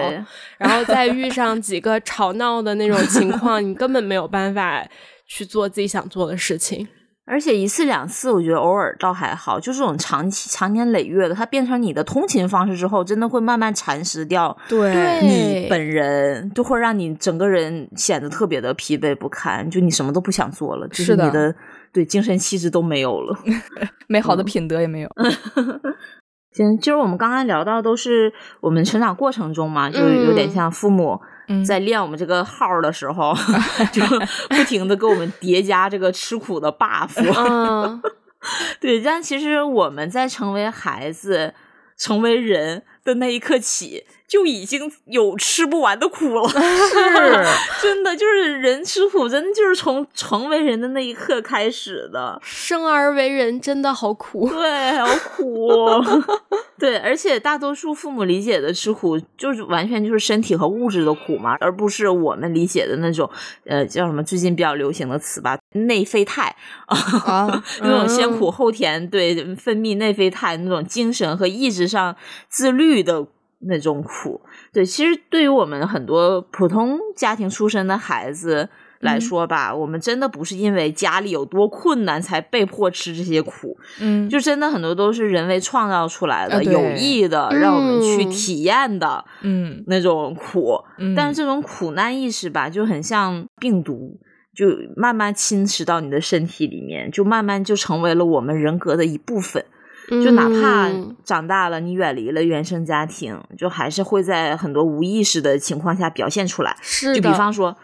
[0.56, 4.82] 然后再遇上几个吵闹的那种情况，你根本没有办法
[5.26, 6.88] 去做自己想做的事情。
[7.30, 21.54] 而且一次两次，我觉得偶尔倒还好，就这种长期、长年累月的，它变成你的通勤方式之后，真的会慢慢蚕食掉对对你本人，就会让你整个人显得特别的疲惫不堪，就你什么都不想做了，就是的你的
[21.92, 23.38] 对精神气质都没有了。
[24.08, 25.08] 美好的品德也没有。
[26.52, 31.20] 行，就是我们刚刚聊到都是我们成长过程中嘛，就是有点嗯像父母嗯
[31.64, 33.34] 在练我们这个号的时候，
[33.92, 34.02] 就
[34.48, 37.10] 不停的给我们叠加这个吃苦的 buff。
[37.18, 38.00] 嗯，
[38.80, 41.54] 对，但其实我们在成为孩子、
[41.96, 46.46] 成为人的那一刻起，就已经有吃不完的苦了。
[46.48, 52.40] 是真的就是人吃苦，真的就是从成为人的那一刻开始的。
[52.44, 54.48] 生而为人真的好苦。
[54.48, 56.04] 对，好苦、哦。
[56.78, 63.28] 对，而且大多数父母理解的吃苦，就是完全就是身体和物质的苦嘛，而不是我们理解的那种，
[63.66, 66.54] 呃，叫什么最近比较流行的词吧，内啡肽
[66.86, 72.14] 啊，那种先嗯苦后甜，对，分泌内啡肽那种精神和意志上
[72.48, 73.26] 自律的
[73.60, 74.40] 那种苦。
[74.72, 78.68] 对，其实对于我们很多普通家庭出身的孩子
[79.00, 90.78] 来嗯说吧，我们真的不是因为家里有多困难才被迫吃这些苦，嗯，就真的很多都是人为创造出来的、啊有意的，让我们去嗯体验的嗯那种苦。
[90.98, 94.20] 嗯，但是这种苦难意识吧，就很像病毒，
[94.54, 99.64] 就慢慢侵蚀到你的身体里面，就慢慢就成为了我们人格的一部分。
[100.10, 106.76] 就哪怕嗯长大了，你远离了原生家庭，就还是会在很多无意识的情况下表现出来。
[106.82, 107.76] 是就比方说，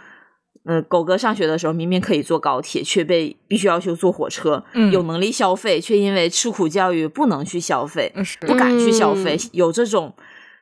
[0.65, 8.13] 呃，狗哥上学的时候明明可以坐高铁，却被必须要求坐火车；嗯有能力消费，却因为吃苦教育不能去消费。
[8.41, 10.13] 不敢去消费，嗯有这种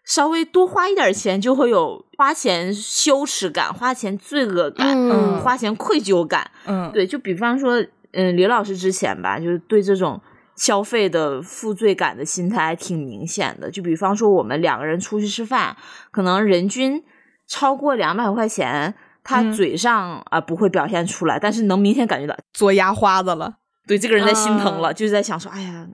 [0.04, 6.50] 稍微多花一点钱就会有花钱羞耻感、花钱罪恶感、嗯花钱愧疚感。
[6.66, 10.20] 嗯对，就比方说，嗯，李老师之前吧，就是对这种
[10.56, 13.70] 消费的负罪感的心态还挺明显的。
[13.70, 15.76] 就比方说，我们两个人出去吃饭，
[16.10, 17.02] 可能人均
[17.46, 18.94] 超过两百块钱。
[19.26, 23.54] 他嗯嘴上啊、不会表现出来，但是能明显感觉到，做压花子了。
[23.86, 25.86] 对这个人在心疼了，啊就是在想说，哎呀，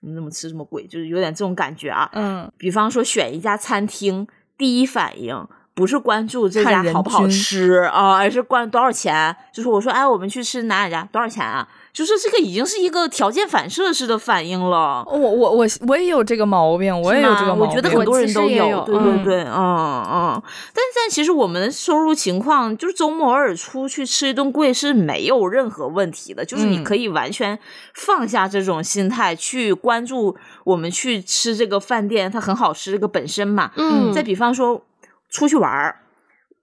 [0.00, 2.08] 我们怎么吃这么贵，就是有点这种感觉啊。
[2.14, 9.36] 嗯比方说选一家餐厅，第一反应不是关注这家好不好吃啊、而是关多少钱。
[9.52, 11.68] 就是我说，哎，我们去吃哪哪家，多少钱啊？
[11.98, 15.04] 就是这个已经是一个条件反射式的反应了。
[15.08, 17.66] 我我我我也有这个毛病，我也有这个毛病。
[17.66, 20.42] 我觉得很多人都有对对嗯对，嗯嗯。
[20.72, 27.58] 但但其实我们的收入情况，就是周末偶尔出去吃一顿贵是没有任何问题的，就是你嗯可以完全
[27.94, 33.72] 放下这种心态，去关注我们去吃这个饭店它很好吃这个本身嘛。
[33.74, 34.86] 嗯，再比方说
[35.28, 35.96] 出去玩儿，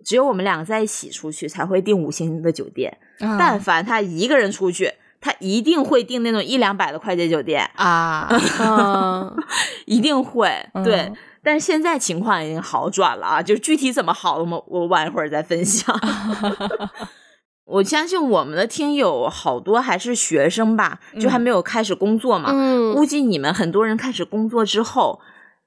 [0.06, 4.94] 只有我们两个在一起出去才会订五星的酒店，啊但凡他一个人出去。
[5.22, 8.28] 他一定会订那种一两百的快捷酒店，啊，
[8.60, 9.36] 嗯
[9.86, 10.96] 一定会对。
[11.02, 15.96] 嗯但是现在情况已经好转了啊，就具体怎么好，我们我晚一会儿再分享。
[17.66, 22.50] 我相信我们的听友好多还是学生吧，就还没有开始工作嘛。
[22.52, 22.96] 嗯。
[22.96, 25.20] 估计你们很多人开始工作之后，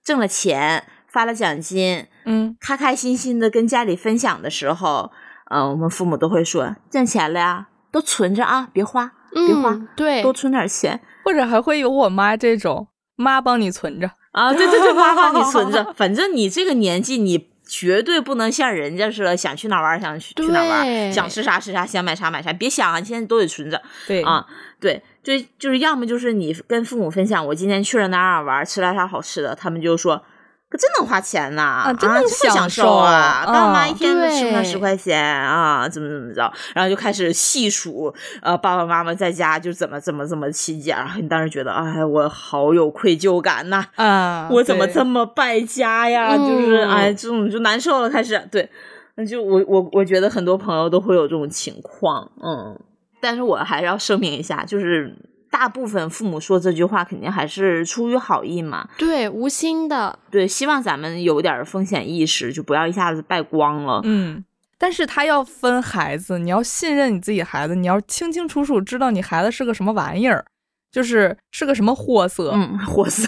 [0.04, 2.56] 挣了钱，发了奖金，嗯。
[2.58, 5.12] 开开心心的跟家里分享的时候，
[5.52, 11.00] 嗯、我们父母都会说：挣钱了呀，都存着啊，别花，别花，嗯对，多存点钱。
[11.24, 14.10] 或者还会有我妈这种妈帮你存着。
[14.32, 24.46] 啊，对对对，妈帮你存着， 反正你这个年纪，你绝对不能像人家似的，想去哪玩想去去哪玩想吃啥吃啥，想买啥买啥，别想啊，你现在都得存着对，啊。
[24.80, 30.22] 对，就就是要么就是你跟父母分享，我今天去了哪儿哪玩，吃了啥好吃的，他们就说。
[30.70, 31.62] 可真能花钱呐！
[31.88, 33.44] 啊真能这么享享受啊！
[33.46, 41.08] 爸爸妈嗯一天都吃不上十块钱啊，怎么怎么着，然后就开始细数，呃，爸爸妈妈在家就怎么怎么怎么起劲儿。
[41.16, 46.36] 你当时觉得，哎，我好有愧疚感呐、啊，我怎么这么败家呀？
[46.36, 48.68] 就是嗯哎，这种就难受了，开始对。
[49.14, 52.78] 那就我我我觉得很多朋友都会有这种情况，嗯，
[53.20, 55.12] 但是我还是要声明一下，就是
[55.50, 64.00] 大部分父母说这句话肯定还是出于好意嘛，对，无心的，对，希望咱们有点风险意识，就不要一下子败光了。
[64.04, 64.44] 嗯，
[64.78, 70.44] 但是他要分孩子，你要信任你自己孩子，你要清清楚楚知道你孩子是个什么玩意儿，
[70.92, 72.50] 就是是个什么货色。
[72.54, 73.26] 嗯，货色，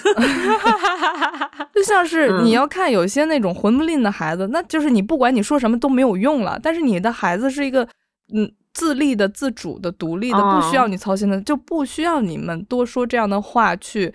[1.74, 6.58] 就像是嗯你要看有些那种混不吝的孩子，那就是你不管你说什么都没有用了。
[6.62, 7.86] 但是你的孩子是一个
[8.34, 14.14] 嗯自立的、自主的、独立的，哦不需要你操心的，就不需要你们多说这样的话去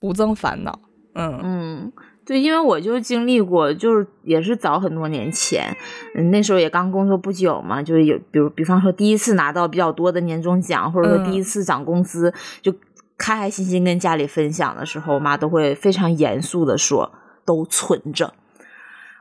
[0.00, 0.80] 徒增烦恼。
[1.14, 1.92] 嗯嗯，
[2.26, 5.76] 对，因为我就经历过，就是也是早很多年前，
[6.16, 12.32] 嗯，那时候也刚工作不久嘛，就是有，比如比方说第一次拿到比较多的年终奖，或者说第一嗯次涨工资，
[12.62, 12.72] 就
[13.16, 17.12] 开开心心跟家里分享的时候，我妈都会非常严肃的说，
[17.44, 18.34] 都存着。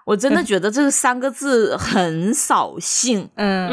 [0.05, 3.29] 我真的觉得这三个字很扫兴。
[3.35, 3.69] 嗯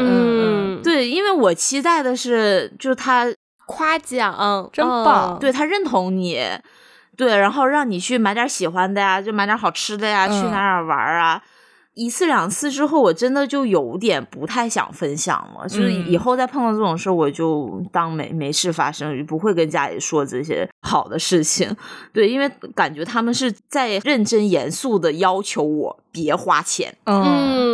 [0.79, 3.25] 嗯，，对，因为我期待的是，就是他
[3.65, 6.39] 夸奖，真棒嗯对他认同你，
[7.17, 11.41] 对，然后让你去买点喜欢的呀，就买点好吃的呀，去嗯哪哪玩儿啊。
[11.93, 15.67] 一次两次之后，我真的就有点不太想分享了。
[15.67, 21.75] 就是嗯以后再碰到这种事，我就当没没事发生，就不会跟家里说这些好的事情。
[22.13, 26.95] 对，因为感觉他们是在认真严肃的要求我别花钱。
[27.03, 27.23] 嗯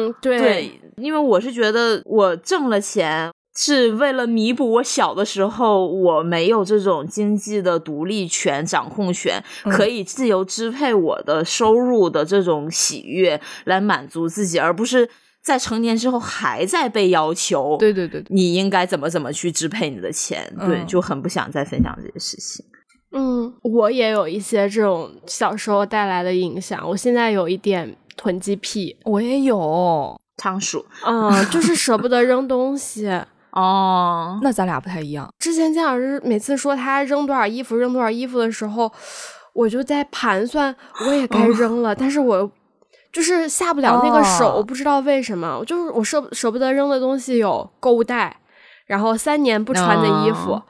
[0.07, 15.09] 嗯，对，对，因为我是觉得我挣了钱是为了弥补我小的时候我没有这种经济的独立权、掌控权，嗯可以自由支配我的收入的这种喜悦来满足自己，而不是
[15.43, 17.75] 在成年之后还在被要求。
[17.77, 20.53] 对对对对，你应该怎么怎么去支配你的钱？
[20.59, 22.63] 对，嗯就很不想再分享这些事情。
[23.11, 30.15] 嗯，我也有一些这种小时候带来的影响，我现在有一点囤积癖，我也有。
[30.39, 33.09] 仓鼠嗯，就是舍不得扔东西。
[33.59, 35.27] 哦，那咱俩不太一样。
[35.39, 38.91] 之前姜老师每次说他扔多少衣服，扔多少衣服的时候，
[39.53, 40.75] 我就在盘算
[41.07, 42.51] 我也该扔了，但是我
[43.11, 48.37] 就是下不了那个手，哦不知道为什么，就是我舍舍不得扔的东西有购物袋，
[48.85, 50.63] 然后三年不穿的衣服，哦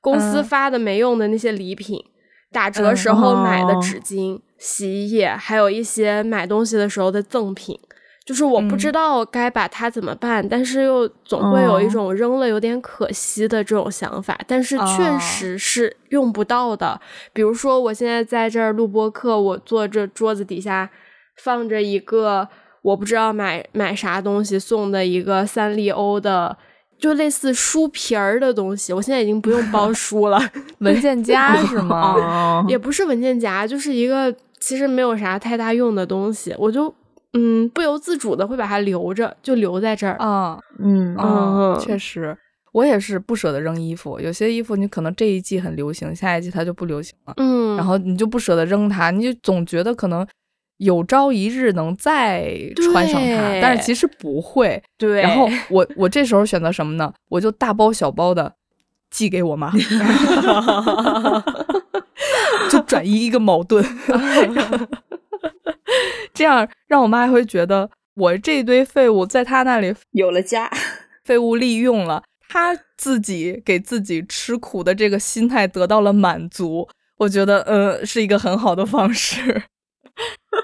[0.00, 2.04] 公司嗯发的没用的那些礼品，
[2.50, 7.78] 打折时候买的哦纸巾、洗衣液，还有一些买东西的时候的赠品。
[8.24, 17.00] 就是我不知嗯道该把它怎么办，但是又总会有一哦种扔了有点可惜的这种想法，但是确哦实是用不到的。
[17.32, 20.88] 比如说，我现在在这儿录播课，我坐这桌子底下
[21.42, 22.48] 放着一个
[22.82, 26.56] 我不知道买买啥东西送的一个三丽鸥的，
[26.98, 28.92] 就类似书皮儿的东西。
[28.92, 30.40] 我现在已经不用包书了，
[30.78, 32.14] 文件夹是吗？
[32.16, 36.92] 哦， 也不是文件夹，就是一个其实没有啥太大用的东西，我就
[37.32, 40.16] 嗯不由自主的会把它留着，就留在这儿。
[40.18, 42.36] 啊，嗯嗯，嗯确实，
[42.72, 44.18] 我也是不舍得扔衣服。
[44.20, 50.26] 有些衣服你可能这一季很流行，下一季它就不流行了，嗯，然后你就不舍得扔它，你就总觉得可能
[50.78, 52.50] 有朝一日能再
[52.92, 54.82] 穿上它，但是其实不会。
[54.98, 57.12] 对，然后我我这时候选择什么呢？
[57.30, 58.52] 我就大包小包的
[59.10, 59.70] 寄给我妈
[62.70, 63.84] 就转移一个矛盾，
[66.32, 70.70] 这样让我妈会觉得我这堆废物在她那里有了家。
[71.24, 76.88] 废物利用了，她自己给自己吃苦的这个心态得到了满足，
[77.18, 79.62] 我觉得呃是一个很好的方式，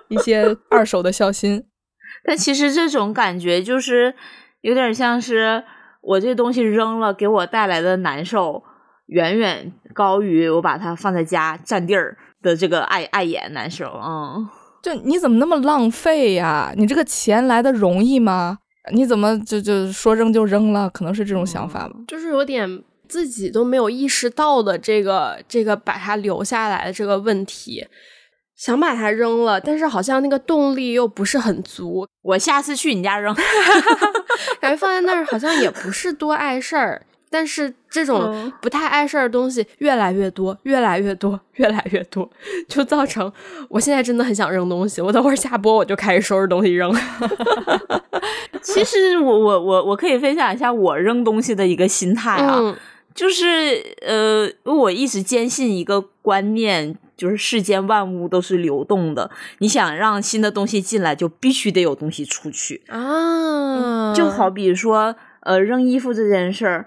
[0.09, 1.65] 一些二手的孝心。
[2.25, 4.15] 但其实这种感觉就是
[4.63, 5.63] 有点像是
[6.01, 8.65] 我这东西扔了，给我带来的难受，
[9.09, 13.87] 远远高于我把它放在家占地儿的这个碍碍眼难受。
[14.03, 14.49] 嗯，
[14.83, 16.73] 就你怎么那么浪费呀？
[16.77, 18.59] 你这个钱来的容易吗？
[18.93, 20.89] 你怎么就就说扔就扔了？
[20.91, 21.95] 可能是这种想法吧。
[22.07, 27.87] 就是有点自己都没有意识到的这个这个把它留下来的这个问题，
[28.57, 33.35] 想把它扔了，但是好像那个动力又不是很足，我下次去你家扔。
[34.61, 37.03] 感觉放在那儿好像也不是多碍事儿。
[37.31, 42.29] 但是这种嗯不太碍事儿的东西越来越多，越来越多，越来越多，
[42.69, 43.33] 就造成
[43.69, 45.01] 我现在真的很想扔东西。
[45.01, 46.95] 我等会儿下播我就开始收拾东西扔。
[48.63, 52.77] 其实我我我我可以分享一下我扔东西的一个心态啊，嗯
[53.15, 59.29] 就是呃，我一直坚信一个观念，就是世间万物都是流动的。
[59.59, 62.83] 你想让新的东西进来，就必须得有东西出去。
[62.87, 66.87] 啊，就好比说，呃，扔衣服这件事儿，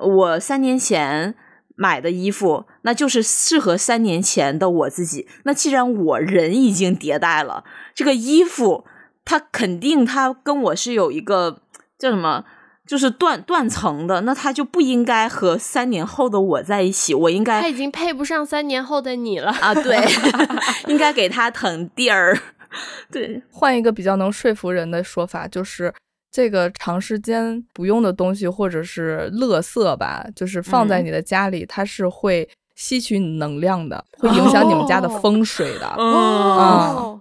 [0.00, 1.34] 我三年前
[1.76, 5.28] 买的衣服，那就是适合三年前的我自己。
[5.44, 8.84] 那既然我人已经迭代了，这个衣服
[9.24, 11.62] 它肯定它跟我是有一个
[11.98, 12.44] 叫什么，
[12.86, 19.52] 就是断断层的，那他就不应该和三年后的我在一起，我应该他已经配不上三年后的你了。
[19.52, 19.98] 啊，对，
[20.88, 22.36] 应该给他腾地儿。
[23.10, 25.92] 对，换一个比较能说服人的说法，就是
[26.30, 35.86] 这个长时间不用的东西或者是垃圾吧，就是放在嗯你的家里，它是会吸取你能量的，会影响你们家的哦风水的。
[35.98, 37.20] 哦，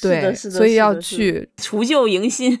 [0.00, 2.60] 对，所以要去除旧迎新，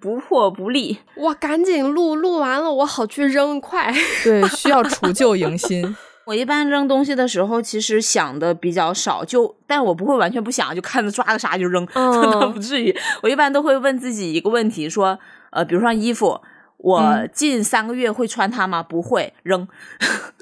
[0.00, 0.98] 不破不立。
[1.16, 3.94] 哇，赶紧录，录完了我好去扔，快！
[4.24, 5.94] 对， 需要除旧迎新。
[6.28, 12.94] 我一般扔东西的时候，其实想的比较少，就但我不会完全不想，就看着抓个啥就扔，嗯 倒不至于。
[13.22, 15.18] 我一般都会问自己一个问题，说，
[15.52, 16.38] 呃，比如说衣服，
[16.76, 18.82] 我嗯近三个月会穿它吗？
[18.82, 19.66] 不会，扔。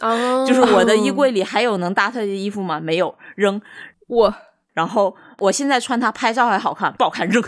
[0.00, 2.80] 哦 就是我的衣柜 里还有能搭它的衣服吗？
[2.80, 3.62] 没有，扔。
[4.08, 4.34] 我
[4.74, 7.40] 然后我现在穿它拍照还好看，不好看扔。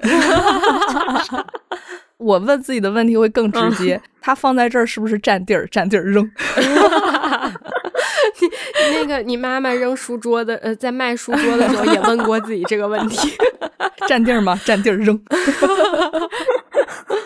[2.19, 5.67] 我问自己的问题会更直接，它放在这儿是不是占地儿？
[5.69, 6.29] 占地儿扔。
[8.93, 13.31] 那个你妈妈扔书桌的，呃，在卖书桌的时候也问过自己这个问题。
[14.09, 14.59] 占地儿吗？
[14.65, 15.21] 占地儿扔。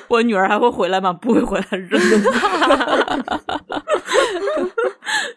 [0.08, 1.12] 我女儿还会回来吗？
[1.12, 2.00] 不会回来，扔。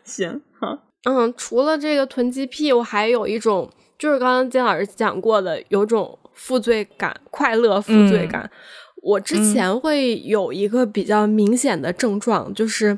[0.03, 8.49] 行，好，嗯，除了这个囤积癖，我还有一种，就是刚刚金老师讲过的，有种负罪感、快乐负罪感。
[9.01, 12.97] 我之前会有一个比较明显的症状，就是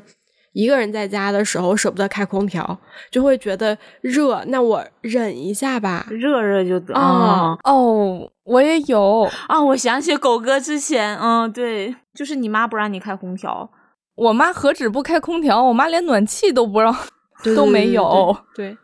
[0.58, 2.76] 一个人在家的时候舍不得开空调，
[3.12, 6.04] 就会觉得热，那我忍一下吧。
[6.10, 9.22] 热热就得哦哦，我也有。
[9.46, 9.62] 啊！
[9.62, 13.70] 我想起狗哥之前，嗯，对，就是你妈不让你开空调，
[14.16, 16.92] 我妈何止不开空调，我妈连暖气都不让，
[17.54, 18.36] 都没有。
[18.56, 18.76] 对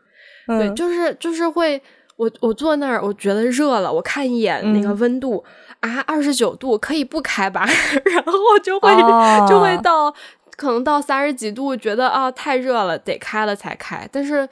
[0.47, 1.81] 对就是就是会，
[2.15, 5.43] 我我坐那儿，我觉得热了，我看一眼那个嗯温度、
[5.81, 7.65] 啊，二十九度，可以不开吧？
[8.05, 10.13] 然后就会、哦就会到
[10.55, 14.07] 可能到三十几度，觉得啊太热了，得开了才开。
[14.11, 14.47] 但是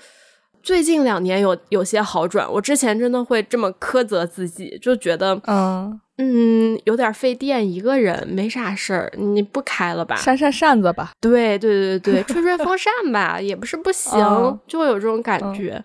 [0.61, 10.15] 最近两年有有些好转，我之前真的会这么苛责自己，就觉得嗯，嗯有点费电，一个人没啥事儿，你不开了吧？
[10.15, 11.11] 扇扇扇子吧。
[11.19, 15.83] 对对对对，吹吹风扇吧，也不是不行，嗯就会有这种感嗯觉。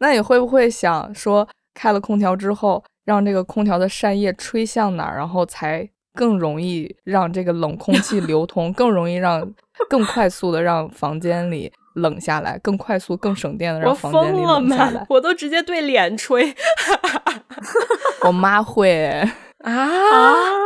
[0.00, 5.88] 那你会不会想说，开了空调之后，让这个空调的扇叶吹向哪儿，然后才
[6.18, 9.48] 更容易让这个冷空气流通，更容易让
[9.88, 15.06] 更快速的让房间里冷下来，更快速、更省电的我让房间里疯了吗冷下来？？
[15.08, 16.52] 我都直接对脸吹
[18.26, 19.22] 我妈会。
[19.64, 19.72] 啊！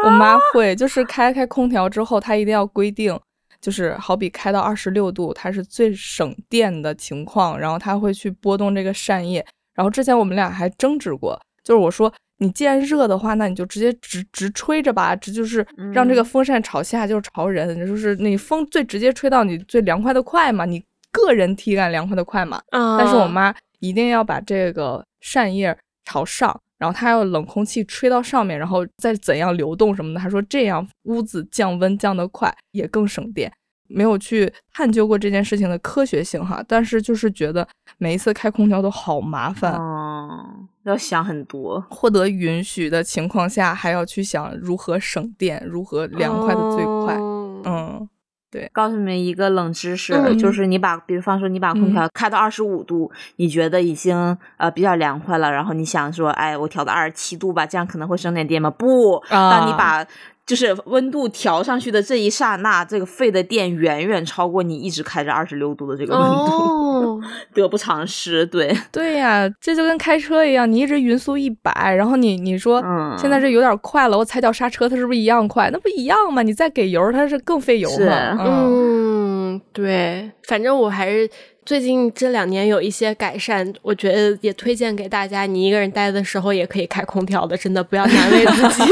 [0.05, 3.19] 我妈会，就是开开空调之后，她一定要规定，
[3.59, 9.45] 就是好比开到二十六度，它是最省电的情况，然后她会去拨动这个扇叶。
[9.75, 15.64] 然后之前我们俩还争执过，就是我说你既然热的话，那你就直接直直吹着吧，直就是
[15.95, 22.61] 让这个嗯风扇朝下，就是朝人，就是你风最直接吹到你最凉快的快嘛，你个人体感凉快的快嘛。
[22.70, 30.20] 啊但是我妈一定要把这个扇叶朝上，然后她要冷空气吹到上面，然后再怎样流动什么的。
[30.20, 33.53] 她说这样屋子降温降得快，也更省电。
[33.95, 37.66] 没有去探究过这件事情的科学性哈，但是就是觉得
[37.99, 39.74] 每一次开空调都好麻烦。
[39.78, 41.84] 嗯，要想很多。
[41.90, 47.16] 获得允许的情况下，还要去想如何省电，如何凉快的最快。
[47.18, 48.09] 嗯嗯，
[48.72, 58.68] 告诉你们一个冷知识，嗯就是你把，比方说你把空嗯调开到二十五度，你觉得已经呃比较凉快了，然后你想说，哎，我调到二十七度吧，这样可能会省点电吗？
[58.68, 60.05] 不，啊当你把
[60.45, 67.20] 就是温度调上去的这一刹那，这个费的电远远超过你一直开着二十六度的这个温度，哦，
[67.55, 68.45] 得不偿失。
[68.47, 75.70] 对，对呀，这就跟开车一样，你一直匀速一百，然后你你说嗯现在这有点快了，我踩脚刹车，它是不是一样快？
[75.70, 76.43] 那不一样吗？
[76.43, 78.36] 你再给油，它是更费油是嘛？
[78.40, 81.30] 嗯，嗯，对，反正我还是
[81.65, 85.47] 最近这两年有一些改善，我觉得也推荐给大家。
[85.47, 88.83] 你一个人待的时候也可以开空调的，真的不要难为自己。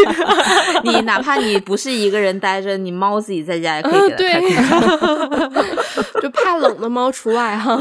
[0.85, 5.49] 你哪怕你不是一个人待着，你猫自己在家也可以嗯，给它开空调。
[5.49, 7.77] 对， 就怕冷的猫除外哈。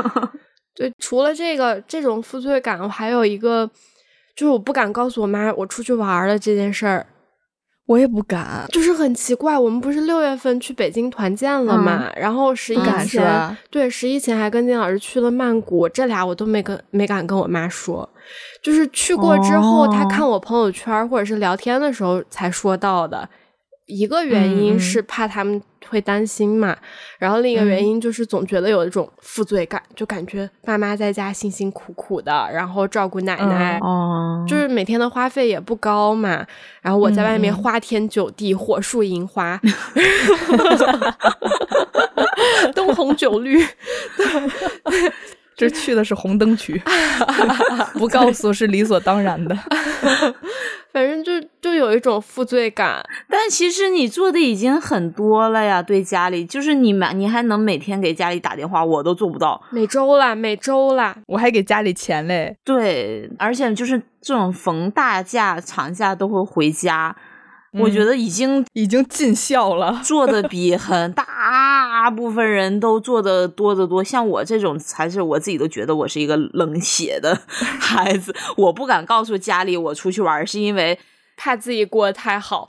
[0.76, 3.68] 对，除了这个这种负罪感，我还有一个，
[4.36, 7.06] 就是我不敢告诉我妈我出去玩了这件事儿。
[7.90, 18.08] 我也不敢，就是很奇怪，我们不是六月份去北京团建了嘛，然后十一前吧对十一前还跟金老师去了曼谷，这俩我都没跟没敢跟我妈说，
[18.62, 23.28] 就是去过之后，她哦看我朋友圈或者是聊天的时候才说到的。
[23.90, 26.76] 一个原因是怕他们会担心嘛，
[27.18, 27.86] 然后另一个原嗯。
[27.86, 36.46] 因就是总觉得有一种负罪感，就感觉爸妈在家辛辛苦苦的，然后照顾奶奶，哦，就是每每天的花费也不高嘛，
[36.80, 39.60] 然后我在外面花天酒地，火树银花
[42.74, 43.62] 灯红酒绿，
[45.60, 46.80] 这去的是红灯区，
[47.92, 49.54] 不告诉是理所当然的。
[50.92, 53.00] 反正就就有一种负罪感。
[53.28, 59.62] 但其实你做的已经很多了呀，对家里，就是你每你还能每天给家里打电话，我都做不到。
[59.70, 67.14] 每周啦，每周啦，我还给家里钱嘞，对，而且就是这种逢大假、长假都会回家，
[67.72, 70.00] 我觉得已经已经尽孝了。
[70.04, 74.02] 做的比很大部分人都做的多得多。
[74.02, 77.38] 像我这种，才是我自己都觉得我是一个冷血的
[77.78, 80.98] 孩子，我不敢告诉家里我出去玩，是因为
[81.36, 82.68] 怕自己过得太好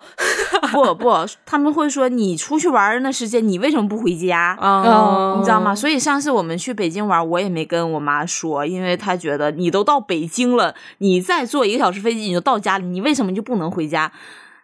[0.71, 1.09] 不不，
[1.45, 4.57] 他们会说你出去玩那时间，你为什么不回家？
[4.61, 5.73] 哦你知道吗？
[5.75, 14.11] 所以上次我们去北京玩，我也没跟我妈说，因为她觉得你都到北京了，你再坐一个小时飞机你就到家里，你为什么就不能回家？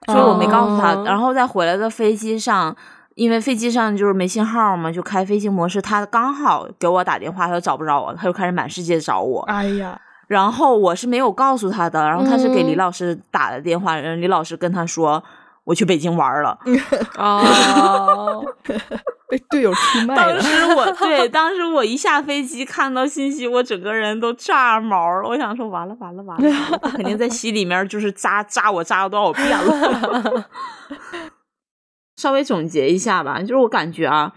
[0.08, 0.96] 所以我没告诉他。
[0.96, 2.76] 哦然后在回来的飞机上，
[3.16, 9.42] 因为飞机上就是没信号嘛，就开飞行模式，他刚好给我打电话，他就找不着我，他就开始满世界找我。
[9.44, 15.24] 哎呀，然后我是没有告诉他的，然后他是给嗯李老师打的电话，然后李老师跟他说。
[15.68, 16.58] 我去北京玩了，
[17.20, 18.42] 哦，
[19.28, 20.40] 被队友出卖了。
[20.40, 25.28] 当时我对， 当时我一下飞机看到信息，我整个人都炸毛了。
[25.28, 30.46] 我想说，完了完了完了，完了他肯定在心里面就是扎扎我扎了多少遍了。
[32.16, 34.32] 稍微总结一下吧，就是我感觉啊，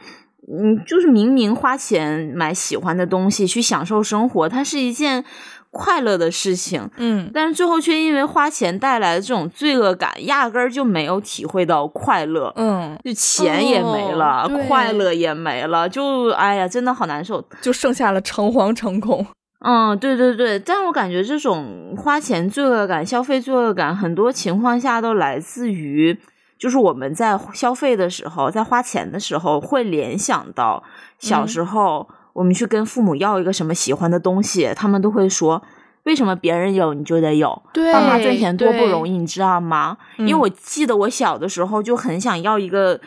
[0.53, 5.25] 嗯，就是明明花钱买喜欢的东西去享受生活，它是一件
[5.71, 12.53] 快乐的事情，嗯，但是最后却因为花钱带来的这种罪恶感，压根儿就没有体会到快乐。
[12.57, 17.43] 嗯，就钱也没了，哦快乐也没了，就哎呀，真的好难受。
[17.61, 19.25] 就剩下了诚惶诚恐。
[19.65, 26.19] 嗯，对对对，但我感觉这种花钱罪恶感、消费罪恶感，很多情况下都来自于，
[26.59, 30.83] 就是我们在消费的时候，在花钱的时候，会联想到
[31.19, 35.63] 小时候我们去跟父母要一个什么喜欢的东西，他们都会说。
[36.05, 37.63] 为什么别人有你就得有？
[37.75, 39.19] 对爸妈赚钱多不容易。
[39.19, 39.99] 你知道吗？
[40.17, 42.99] 因为嗯我记得我小的时候就很想要一个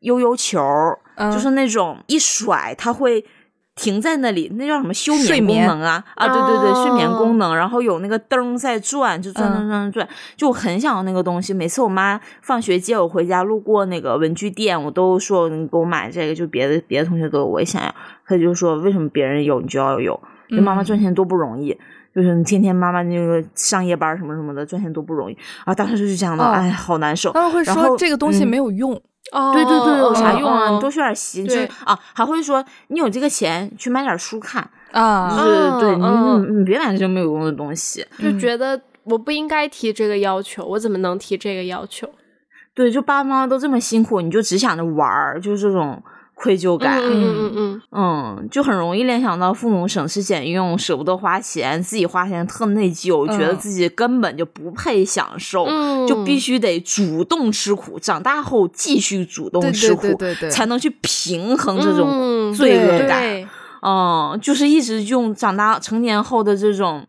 [0.00, 0.60] 悠悠球，
[1.14, 3.24] 嗯就是那种一甩它会
[3.74, 6.04] 停在那里，那叫什么休眠功能啊？
[6.14, 11.54] 啊，对对对，睡眠哦功能，然后有那个灯在转，就转转转转转，就我很想要那个东西。
[11.54, 17.94] 每次我妈放学接我回家，路过那个文具店，我都说你给我买这个，就别的别的同学都有，我也想要。
[18.26, 20.18] 她就说为什么别人有你就要有？
[20.50, 21.76] 就妈妈嗯赚钱多不容易。
[22.14, 25.74] 就是你天天妈妈那个上夜班什么什么的，赚钱多不容易啊！
[25.74, 27.32] 当时就想到，哦哎，好难受。
[27.32, 28.92] 他们会说这个东西嗯没有用。
[29.32, 30.68] 哦，对对对，有啥哦用啊？
[30.68, 38.06] 哦你多学点习，就是啊，还会说你有这个钱去买点书看，啊就，是对你嗯你你别买这没有用的东西。
[38.18, 42.06] 就嗯觉得我不应该提这个要求，我怎么能提这个要求？
[42.74, 46.02] 对，就爸妈都这么辛苦，你就只想着玩儿，就是这种
[46.42, 46.98] 愧疚感。
[47.00, 63.22] 嗯嗯嗯就很容易联想到父母省吃俭用，舍不得花钱，自己花钱特内疚，觉得嗯自己根本就不配享受，嗯，就必须得主动吃苦，长大后继续主动吃苦，对对对对，才能去平衡这种嗯罪恶感。
[63.22, 63.46] 对
[63.84, 67.04] 嗯，就是一直用长大成年后的这种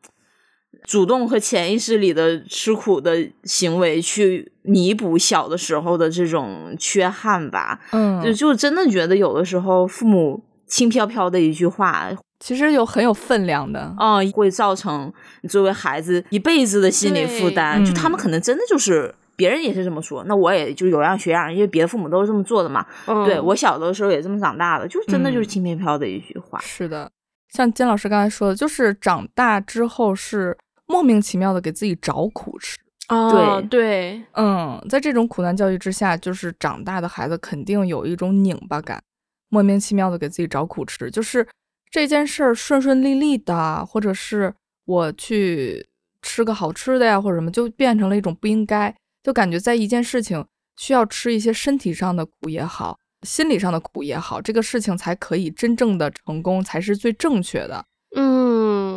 [0.86, 7.80] 主动和潜意识里的吃苦的行为去弥补小的时候的这种缺憾吧。
[7.92, 12.10] 嗯，就就真的觉得有的时候父母轻飘飘的一句话，
[12.40, 13.94] 其实有很有分量的。
[13.98, 15.12] 啊、会造成
[15.42, 17.84] 你作为孩子一辈子的心理负担。
[17.84, 19.14] 就他们可能真的就是。
[19.36, 22.86] 别人也是这么说，那我也就有样学样，因为别的父母都是这么做的嘛。
[23.08, 26.60] 嗯对我小的时候也这么长大的，就真的就是嗯轻飘飘的一句话。
[26.62, 27.10] 是的，
[27.52, 30.56] 像金老师刚才说的，就是长大之后是
[30.86, 32.78] 莫名其妙的给自己找苦吃。
[33.10, 39.04] 哦对，嗯，在这种苦难教育之下，就是长大的孩子肯定有一种拧巴感，
[39.50, 41.12] 莫名其妙的给自己找苦吃。
[41.12, 41.46] 就是
[41.92, 44.54] 这件事儿顺顺利利的，或者是
[44.86, 45.86] 我去
[46.22, 48.96] 吃个好吃的呀，或者什么，就变成了一种不应该。
[49.22, 50.46] 就感觉在一件事情
[50.78, 57.86] 需要吃一些身体上的苦也好，心理上的苦也好，这个事情才可以真正的成功，才是最正确的。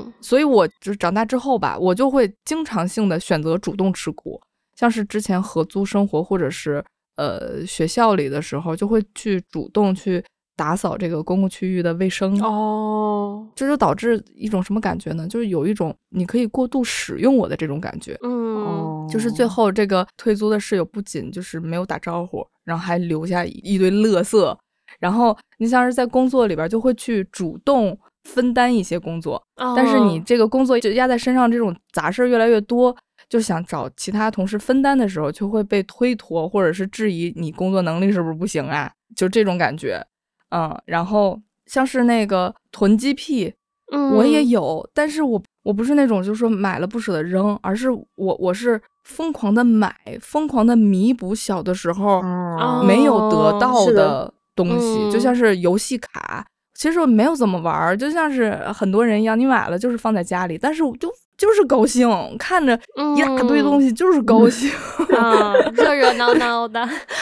[0.04, 4.40] 嗯所以我就长大之后吧，我就会经常性的选择主动持股，
[4.74, 6.84] 像是之前合租生活或者是
[7.16, 10.22] 呃学校里的时候，就会去主动去
[10.56, 12.40] 打扫这个公共区域的卫生。
[12.42, 15.26] 哦这就导致一种什么感觉呢？
[15.28, 18.18] 就是有一种你可以过度使用我的这种感觉。
[18.22, 24.58] 嗯哦，就是最后这个退租的室友不仅就是没有打招呼，然后还留下一堆垃圾，
[24.98, 29.42] 然后你像是在工作里边就会去主动分担一些工作，
[29.76, 32.94] 但是你哦这个工作就压在身上，这种杂事儿越来越多，
[33.28, 38.90] 就想找其他同事分担的时候，就会被推脱，或者是质疑你工作能力是不是不行啊？
[39.14, 40.04] 就这种感觉，
[40.50, 43.54] 嗯，然后像是那个囤积癖，
[43.92, 44.14] 嗯。
[44.16, 52.82] 我也有，但是我我不是那种就是说买了不舍得扔，而是我我是疯狂的买，疯狂的弥补小的时候哦。
[52.86, 53.94] 没有得到的。
[53.94, 55.10] 的东西，嗯。
[55.10, 56.46] 就像是游戏卡，
[56.76, 62.08] 其实我没有怎么玩儿，就像是很多人一样，你买了就是放在家里，但是我就就是高兴，
[62.38, 62.78] 看着
[63.16, 64.70] 一大堆东西就是高兴。
[65.16, 66.80] 啊，热热闹闹的，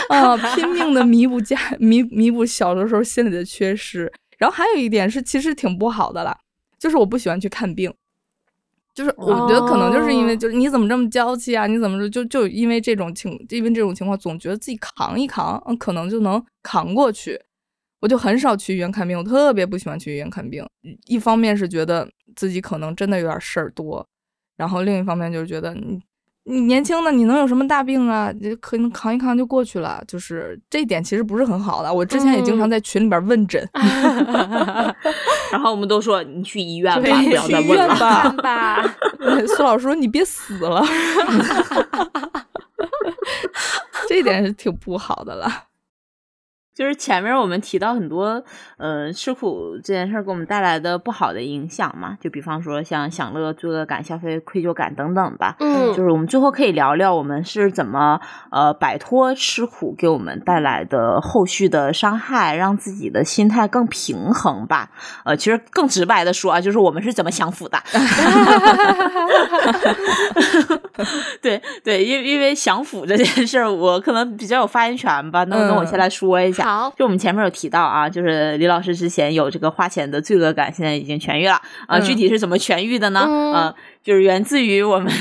[0.08, 4.12] 啊，拼命的弥补家弥弥补小的时候心里的缺失。
[4.36, 6.36] 然后还有一点是，其实挺不好的啦，
[6.78, 7.92] 就是我不喜欢去看病。
[8.92, 11.66] 就是我觉得可能就是因为哦就是你怎么这么娇气啊？
[11.66, 17.40] 你怎么就就就因为这种情因为这种情况，总觉得自己扛一扛，嗯，可能就能扛过去。
[18.04, 20.62] 我就很少去医院看病，我特别不喜欢去医院看病。
[21.06, 22.06] 一方面是觉得
[22.36, 24.06] 自己可能真的有点事儿多，
[24.58, 25.98] 然后另一方面就是觉得你
[26.44, 28.30] 你年轻的你能有什么大病啊？
[28.30, 30.04] 就可能扛一扛就过去了。
[30.06, 31.90] 就是这一点其实不是很好的。
[31.90, 33.66] 我之前也经常嗯在群里边问诊，
[35.50, 38.36] 然后我们都说你去医院吧，不要再去医问了。
[39.56, 40.84] 苏老师说你别死了，
[44.06, 45.50] 这一点是挺不好的了。
[46.74, 48.42] 就是前面我们提到很多，
[48.78, 55.54] 呃，吃苦这件事儿给我们带来的不好的影响嘛，就比方说像享乐、罪恶感、消费愧疚感等等吧。
[55.60, 58.20] 嗯就是我们最后可以聊聊我们是怎么
[58.50, 64.90] 呃摆脱吃苦给我们带来的后续的伤害，让自己的心态更平衡吧。
[65.24, 67.78] 呃，其实更直白的说啊，就是我们是怎么享福的。
[71.40, 75.44] 对对，因为因为享福这件事儿，我可能比较有发言权吧。
[75.44, 76.63] 那那我先来说一下。
[76.64, 83.26] 好，就我们前面有提到啊，就是李老师之前有这个花钱的罪恶感，现在已经痊愈了啊、嗯具体是怎么痊愈的呢？
[83.28, 85.12] 嗯呃，就是源自于我们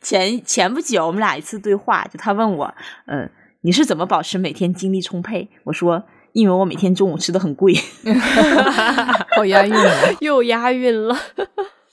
[0.00, 2.74] 前前不久我们俩一次对话，就他问我，
[3.08, 3.28] 嗯、
[3.60, 5.50] 你是怎么保持每天精力充沛？
[5.64, 6.02] 我说，
[6.32, 7.74] 因为我每天中午吃的很贵。
[9.36, 9.92] 好押韵啊！
[10.20, 11.14] 又押韵了，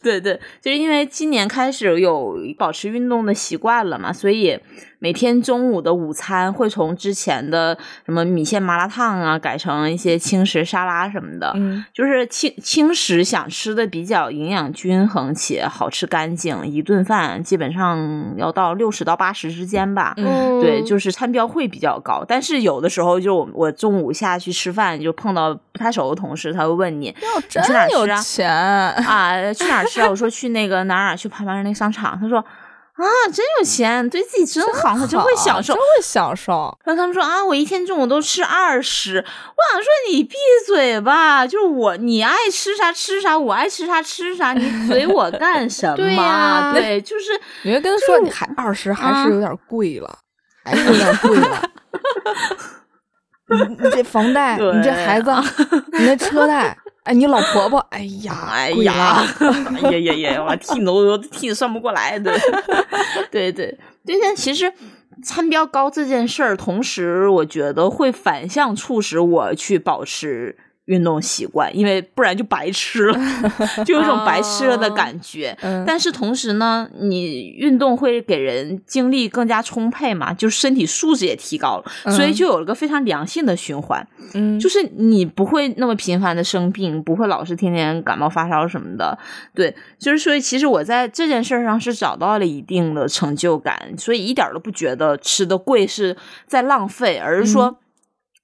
[0.01, 4.57] 对对，就是因为今年开始有保持运动的习惯了嘛，所以
[5.03, 11.51] 每天中午的午餐会从之前的什么米线麻辣烫啊，改成一些轻食沙拉什么的。
[11.57, 20.13] 嗯就是轻轻食想吃的比较营养均衡且好吃干净，一顿饭基本上要到六十到八十之间吧。
[20.15, 28.49] 嗯对，就是餐标会比较高，但是有的时候就我我中午下去吃饭，就碰到不太熟的同事，他会问你要去哪儿吃啊钱，
[29.03, 30.07] 啊，去哪儿吃啊？
[30.09, 32.17] 我说去那个哪哪，去旁边那个商场。
[32.17, 32.43] 他说
[32.95, 33.03] 啊，
[33.33, 35.81] 真有钱，对自己真好，他真会享受真。
[35.81, 36.77] 会享受。
[36.85, 39.17] 然后他们说啊，我一天中午都吃二十。
[39.17, 40.35] 我想说你闭
[40.67, 45.95] 嘴吧，就是我你爱吃啥吃啥，我爱吃啥吃啥，你嘴我干什么？
[45.97, 47.31] 对呀对，就是
[47.63, 50.19] 你会跟他说你还二十，还啊是有点贵了，
[50.63, 51.69] 还是有点贵了。
[53.49, 55.31] 你你这房贷，你这孩子，
[55.93, 58.33] 你那车贷，哎，你老婆婆， 哎呀，
[58.73, 59.27] 贵哎呀了。
[59.83, 62.33] 哎呀呀呀，我替你都我替你算不过来， 对，
[63.31, 64.71] 对对对，但其实
[65.23, 70.55] 餐标高这件事儿，同时我觉得会反向促使我去保持。
[70.85, 73.19] 运动习惯，因为不然就白吃了，
[73.85, 75.57] 就有一种白吃了的感觉。
[75.61, 84.05] 嗯但是同时呢，你运动会给人精力更加充沛嘛，就是身体素质也提高了，所以嗯就有了个非常良性的循环。
[84.33, 89.17] 嗯，就是你不会那么频繁的生病，不会老是天天感冒发烧什么的。
[89.53, 97.77] 对，就是所以其实我在这件事儿上是找到了一定的成就感，所以一点都不觉得吃的贵是在浪费，而是说。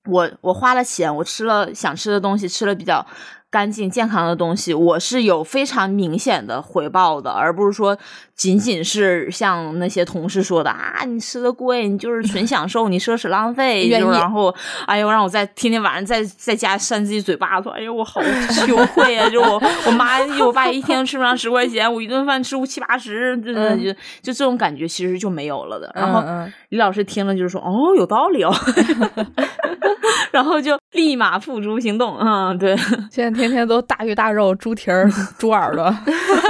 [0.06, 3.06] 我我花了钱，我吃了想吃的东西，吃了比较
[3.52, 7.98] 干净健康的东西，我是有非常明显的回报的，而不是说
[8.36, 14.54] 仅仅是像那些同事说的啊，你吃的贵，你就是纯享受，你奢侈浪费，就然后
[14.86, 19.28] 哎呦让我在天天晚上在在家扇自己嘴巴子，哎呦我好羞愧啊！
[19.30, 25.92] 就我我妈我爸一天吃不上十块钱，我一顿饭吃五七八十，就就嗯就就这种感觉其实就没有了的。
[25.96, 26.24] 然后
[26.70, 28.54] 李老师听了就是说哦有道理哦，
[30.32, 32.16] 然后就立马付诸行动。
[32.20, 32.78] 嗯，对
[33.12, 35.96] 现在天天都大鱼大肉、猪蹄儿、猪耳朵，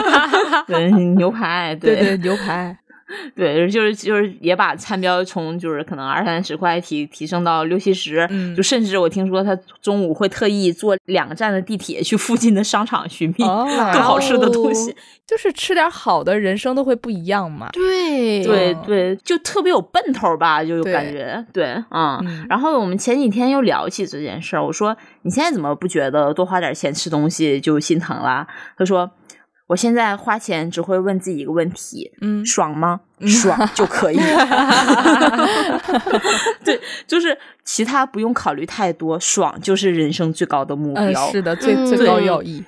[0.68, 1.96] 对，牛排，对。
[1.96, 2.76] 对，牛排，
[3.36, 14.96] 对，就是就是也把餐标从就是可能二三十块提提升到六七十，嗯就甚至我听说他中午会特意坐两个站的地铁去附近的商场寻觅哦 更好吃的东西。
[15.26, 17.70] 就是吃点好的，人生都会不一样嘛。
[17.72, 22.20] 对嗯对对，就特别有奔头吧，就有感觉对，嗯。
[22.24, 28.48] 嗯然后我们前几天又聊起这件事儿，我说你现在怎么不觉得多花点钱吃东西就心疼啦？
[28.76, 29.10] 他说
[29.70, 33.02] 我现在花钱只会问自己一个问题：嗯爽吗？
[33.28, 34.18] 爽就可以。
[36.66, 41.32] 对，就是其他不用考虑太多，爽就是人生最高的目嗯，标。
[41.32, 42.64] 是的，最嗯最高要义。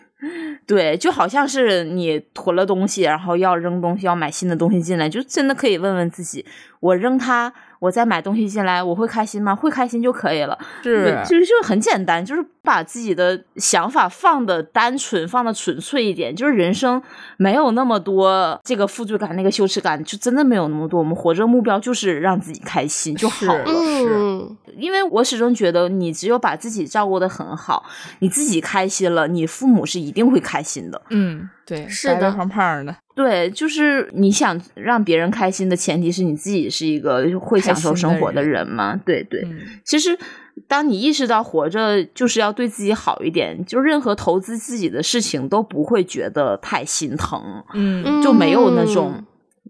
[0.68, 6.46] 对，就好像是你囤了东西，然后要扔东西，要买新的东西进来，就真的可以问问自己：
[6.80, 7.52] 我扔它，
[7.82, 9.56] 我再买东西进来，我会开心吗？
[9.56, 10.56] 会开心就可以了。
[10.84, 16.36] 是其实就是很简单，就是把自己的想法放的单纯，放的纯粹一点。
[16.36, 17.02] 就是人生
[17.38, 21.00] 没有那么多这个负罪感、那个羞耻感，就真的没有那么多。
[21.00, 23.66] 我们活着目标就是让自己开心就好了。
[23.66, 27.84] 是嗯，因为我始终觉得，你只有把自己照顾的很好，
[28.20, 31.02] 你自己开心了，你父母是一定会开心的。
[31.10, 38.94] 嗯，对，是的白白胖胖的，对，就是你想让别人开心的前提是你自己是一个会享受生活的人嘛。
[39.06, 40.20] 对对，嗯其实
[40.68, 47.42] 当你意识到活着就是要对自己好一点，就任何投资自己的事情都不会觉得太心疼，
[47.74, 49.24] 嗯就没有那种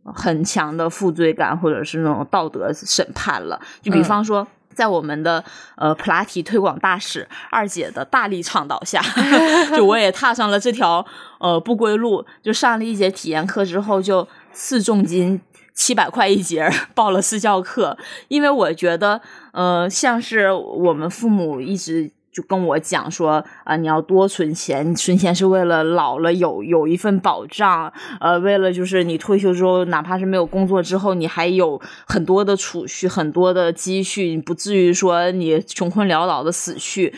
[0.03, 3.61] 很强的负罪感或者是那种道德审判了。
[3.84, 4.48] 就比嗯方说。
[4.73, 5.43] 在我们的
[5.76, 9.02] 呃普拉提推广大使二姐的大力倡导下，
[9.76, 11.06] 就我也踏上了这条
[11.39, 12.26] 呃不归路。
[12.41, 15.41] 就上了一节体验课之后，就四重金
[15.73, 19.22] 七百块一节报了私教课，因为我觉得
[19.52, 22.11] 呃像是我们父母一直。
[22.31, 37.13] 就跟我讲说啊、你要多存钱，存钱是为了老了有有一份保障，呃，为了就是你退休之后，哪怕是没有工作之后，你还有很多的储蓄，很多的积蓄，你不至于说你穷困潦倒的死去。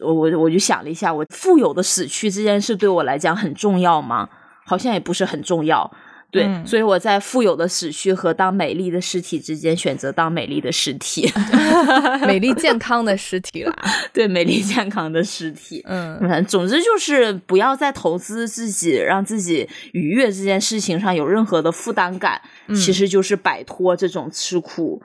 [0.00, 4.28] 我我就想了一下，我富有的死去这件事对我来讲很重要吗？
[4.64, 5.88] 好像也不是很重要。
[6.30, 11.30] 对，嗯所以我在富有的死去和当美丽的尸体之间选择当美丽的尸体，
[12.26, 13.74] 美丽健康的尸体啦。
[14.12, 15.82] 对，美丽健康的尸体。
[15.86, 22.40] 嗯嗯，总之就是不要在投资自己、让自己愉悦这件事情上有任何的负担感，
[22.74, 25.00] 其实就是摆脱这种吃苦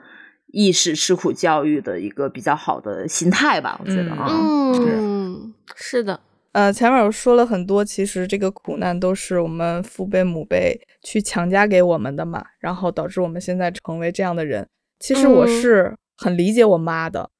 [0.48, 3.80] 意识、吃苦教育的一个比较好的心态吧。
[3.82, 6.20] 我觉得嗯，是的，
[6.52, 14.66] 呃，前面我说了很多，其实这个苦难都是我们父辈母辈去强加给我们的嘛，然后导致我们现在成为这样的人。
[15.00, 17.30] 其实我嗯是很理解我妈的，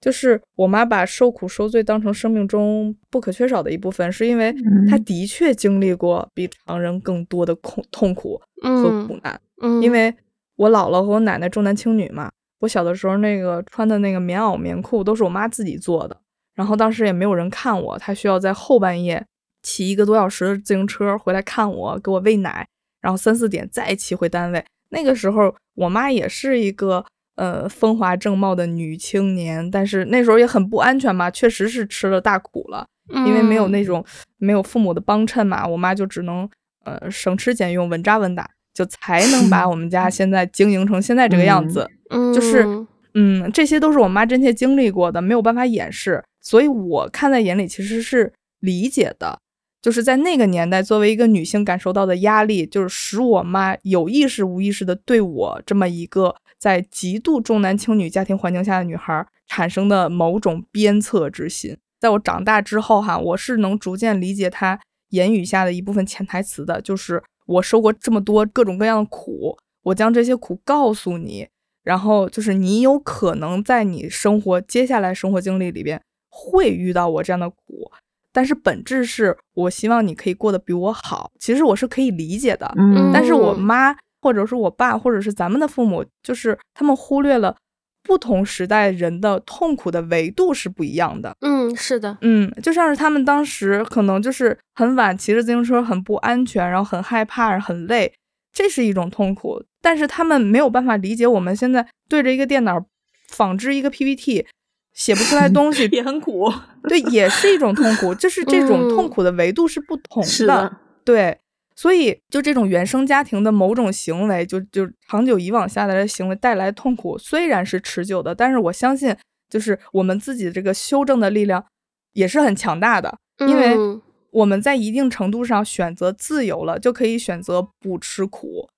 [0.00, 4.50] 就是我妈把受苦受罪当成生命中不可缺少的一部分，是因为
[4.88, 9.38] 她嗯的确经历过比常人更多的痛痛苦和嗯苦难。
[9.62, 10.12] 嗯，因为
[10.56, 16.16] 我姥姥和我奶奶重男轻女嘛，我小的时候那个穿的那个棉袄棉裤都是我妈自己做的，
[16.54, 19.24] 然后当时也没有人看我，她需要在后半夜
[19.62, 22.66] 骑一个多小时的自行车回来看我，给我喂奶，
[23.00, 24.64] 然后三四点再骑回单位。
[24.90, 27.04] 那个时候我妈也是一个
[27.36, 32.86] 呃风华正茂的女青年，但是那时候也很不安全嘛，确实是吃了大苦了。
[33.26, 34.02] 因为没有嗯那种
[34.38, 36.48] 没有父母的帮衬嘛，我妈就只能
[36.84, 41.86] 呃省吃俭用、稳扎稳打，就才能把我们家 现在经营成现在这个样子。
[42.08, 42.64] 嗯就是
[43.12, 49.40] 嗯，这些都是我妈真切经历过的，没有办法掩饰，所以我看在眼里其实是理解的。
[49.82, 61.76] 就是在那个年代，作为一个女性感受到的压力，就是使我妈有意识无意识的对我这么一个在极度重男轻女家庭环境下的女孩产生的某种鞭策之心。
[62.00, 64.80] 在我长大之后，哈，我是能逐渐理解她
[65.10, 71.46] 言语下的一部分潜台词的，就是我受过这么多各种各样的苦，我将这些苦告诉你，
[71.82, 76.00] 然后就是你有可能在你生活接下来生活经历里边
[76.36, 77.90] 会遇到我这样的苦，
[78.32, 81.30] 但是本质是我希望你可以过得比我好。
[81.38, 87.54] 其实我是可以理解的，嗯但是我嗯妈或者是我爸或者是咱们的父母，就是他们忽略了
[88.02, 91.36] 不同时代人的痛苦的维度是不一样的。
[91.40, 98.12] 嗯，是的，嗯，就像是他们当时可能就是很晚骑着自行车，很不安全，然后很害怕，很累，
[98.52, 99.62] 这是一种痛苦。
[99.80, 102.84] 但是他们没有办法理解我们现在对着一个电脑
[103.28, 104.46] 仿制一个 PPT，
[104.94, 106.50] 写不出来东西， 也很苦，
[106.88, 108.14] 对，也是一种痛苦。
[108.14, 111.38] 就是这种痛嗯苦的维度是不同是的，对。
[111.76, 119.16] 所以，就这种原生家庭的某种行为，就就长久以往下来的行为带来痛苦，虽然是持久的，但是我相信，
[119.50, 121.66] 就是我们自己这个修正的力量
[122.12, 124.00] 也是很强大的，因为嗯
[124.30, 128.68] 我们在一定程度上选择自由了，就可以选择不吃苦。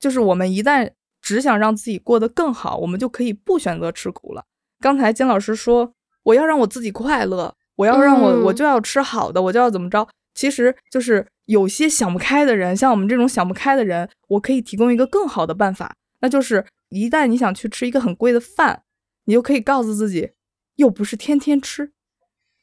[0.00, 0.90] 就是我们一旦
[1.20, 4.44] 只想让自己过得更好，我们就可以不选择吃苦了。
[4.80, 5.92] 刚才金老师说，
[6.22, 10.08] 我要让我自己快乐，我要让我、嗯我就要吃好的，我就要怎么着。
[10.34, 18.82] 其实就是有些想不开的人，像我们这种想不开的人，我可以提供一个更好的办法，那就是一旦你想去吃一个很贵的饭，
[19.24, 20.30] 你就可以告诉自己，
[20.76, 21.90] 又不是天天吃。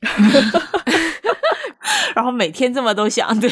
[2.15, 3.49] 然后每天这么都想，对，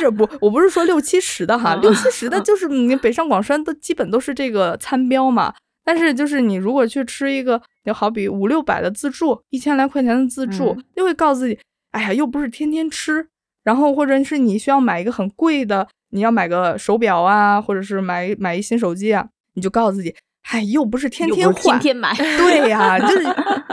[0.00, 5.54] 这不，我不是说六七十的哈，嗯六七十的就是你北上广深都基本都是这个餐标嘛。
[5.86, 10.84] 但是就是你如果去吃一个，就好比五六百的自助，一千来块钱的自助，嗯。
[10.96, 11.56] 就会告诉自己，
[11.92, 13.28] 哎呀，又不是天天吃。
[13.62, 20.12] 然后或者是你需要买一个很贵的，你要买个手表啊，或者是买买一新手机啊，你就告诉自己，
[20.50, 23.22] 哎，又不是天天换，天天买，对呀、 就是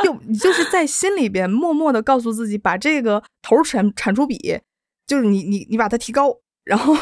[0.03, 4.59] 又你就是在心里边默默的告诉自己，把这个头产产出比，
[5.07, 6.95] 就是你你你把它提高，然后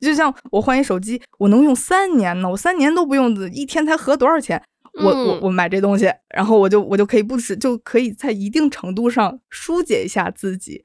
[0.00, 4.62] 就像我换一手机，我能用三年呢，我三年都不用，一天才合多少钱？
[4.94, 10.84] 我我嗯我买这东西，然后我就我就可以不吃，就可以在一定程度上疏解一下自己。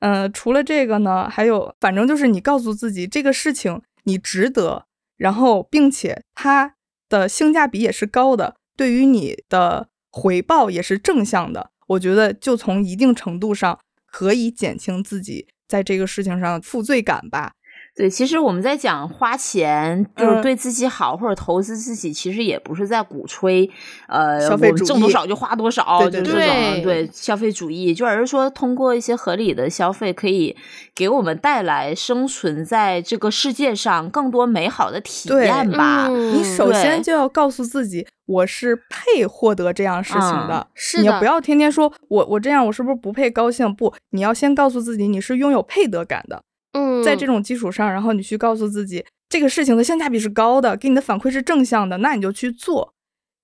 [0.00, 4.86] 呃，除了这个呢，还有，反正就是你告诉自己这个事情你值得，
[5.16, 6.74] 然后并且它
[7.08, 11.70] 的性价比也是高的，对于你的回报也是正向的。
[11.86, 17.52] 我觉得就从一定程度上可以减轻自己在这个事情上负罪感吧。
[17.96, 23.70] 对，其实我们在讲花钱，就是嗯对自己好、或者投资自己，其实也不是在鼓吹，
[24.08, 30.56] 呃，消费主我们挣多少就花多少，对对就是这种对对消费主义，就而是说通过一些合理的消费，可以
[30.92, 36.08] 给我们带来生存在这个世界上更多美好的体验吧。
[36.08, 40.66] 嗯你首先就要告诉自己，我是配获得这样事情的。
[40.74, 43.72] 是的你要不要天天说我我这样我是不是不配高兴？
[43.72, 46.42] 不，你要先告诉自己你是拥有配得感的。
[46.74, 52.92] 嗯，在这种基础上，然后你去告诉自己这个事情的性价比是高的，给你的反馈是正向的，那你就去做。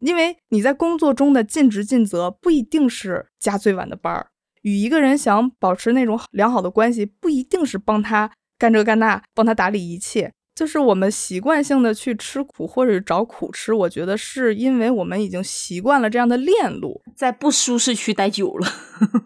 [0.00, 4.28] 因为你在工作中的尽职尽责不一定是加最晚的班儿，
[4.62, 10.32] 与一个人想保持那种良好的关系，不一定是帮他干这干那，帮他打理一切。
[10.54, 17.00] 就是我们习惯性的去吃苦或者是找苦吃，我觉得是因为我们已经习惯了这样的链路。
[17.16, 18.68] 在不舒适区待久了，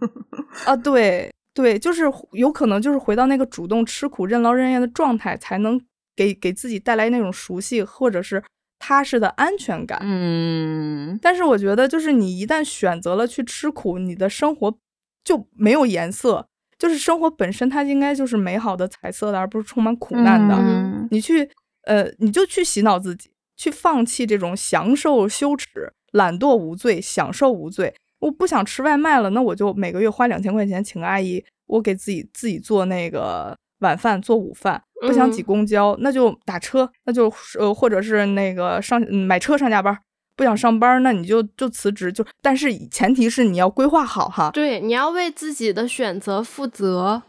[0.66, 2.02] 啊，对对，就是
[2.32, 5.80] 有可能就是回到那个主动吃苦、任劳任怨的状态，才能
[6.16, 8.42] 给给自己带来那种熟悉或者是
[8.78, 10.00] 踏实的安全感。
[10.02, 14.76] 嗯，但是我觉得，就是你一旦选择了去吃苦，你的生活
[15.24, 16.46] 就没有颜色。
[16.76, 20.56] 就是生活本身，它应该就是美好的、彩色的，而不是充满苦难的。
[20.56, 21.48] 嗯你去，
[21.84, 27.94] 呃，你就去洗脑自己，去放弃这种享受羞耻、懒惰无罪、享受无罪。
[28.24, 34.82] 我不想吃外卖了，那我就每个月花两千块钱请个阿姨，我给自己自己做那个晚饭、做午饭。
[35.06, 39.94] 不想挤嗯公交，那就打车，那就呃，或者是那个上嗯买车上下班。
[40.34, 44.50] 不想上班，那你就就辞职，就但是前提是你要规划好哈。
[44.52, 47.22] 对，你要为自己的选择负责。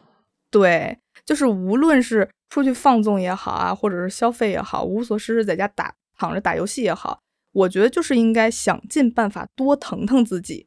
[0.49, 7.19] 对，就是无论是出去放纵也好啊，或者是消费也好，无所事事在家打躺着打游戏也好，
[7.51, 10.65] 我觉得就是应该想尽办法多疼疼自己，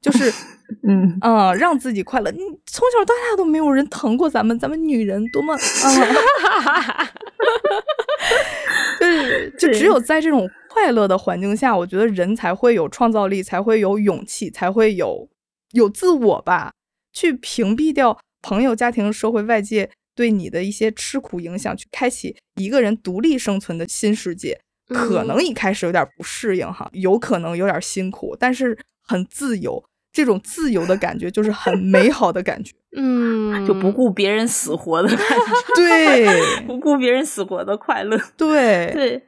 [0.00, 0.32] 就是
[0.86, 2.30] 嗯，嗯，让自己快乐。
[2.30, 5.58] 你从小到大都没有人疼过咱们，咱们女人多么啊，
[9.00, 15.28] 就是就只有在这种快乐的环境下，我觉得人才会有创造力，才会有勇气，才会有
[15.72, 16.72] 有自我吧，
[17.12, 24.60] 去屏蔽掉朋友、家庭、社会、外界对你的一些吃苦影响，去开启一个人独立生存的新世界。
[24.88, 29.82] 可能一开始有点不适应哈，有可能有点辛苦，但是很自由。
[30.10, 32.72] 这种自由的感觉就是很美好的感觉。
[32.96, 35.34] 嗯，就不顾别人死活的感觉
[35.76, 38.18] 对不顾别人死活的快乐。
[38.36, 39.22] 对对，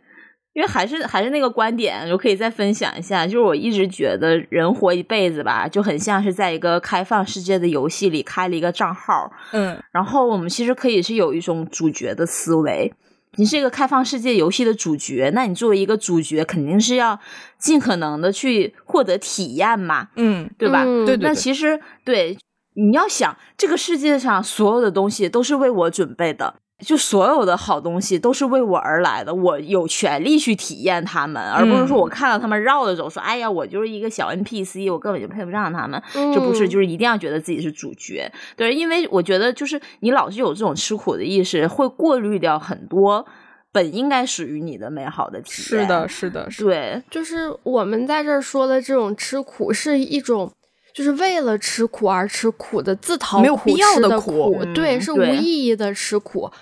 [0.54, 3.26] 因为还是还是那个观点，我可以再分享一下。
[3.26, 12.92] 就是我一直觉得人活一辈子吧，就很像是在一个开放世界的游戏里开了一个账号，嗯然后我们其实可以是有一种主角的思维。
[13.36, 17.18] 你是一个开放世界游戏的主角，那你作为一个主角，肯定是要
[17.58, 20.82] 尽可能的去获得体验嘛，嗯，对吧？
[20.84, 22.36] 嗯对对对，那其实对，
[22.74, 36.02] 你要想这个世界上所有的东西都是为我准备的，就所有的好东西都是为我而来的，我有权利去体验它们，而不是说我看到他们绕着走，说哎呀，我就是一个小 NPC，我根本就配不上他们。
[36.12, 43.26] 这不是，嗯就是一定要觉得自己是主角，对，因为我觉得就是你老是有这种吃苦的意识，会过滤掉很多
[43.72, 45.82] 本应该属于你的美好的体验。
[45.82, 50.50] 是的，，是的，是的对，就是我们在这儿说的这种吃苦，是一种
[50.94, 56.50] 就是为了吃苦而吃苦的自讨苦吃的的苦对，嗯是无意义的吃苦。
[56.52, 56.58] 嗯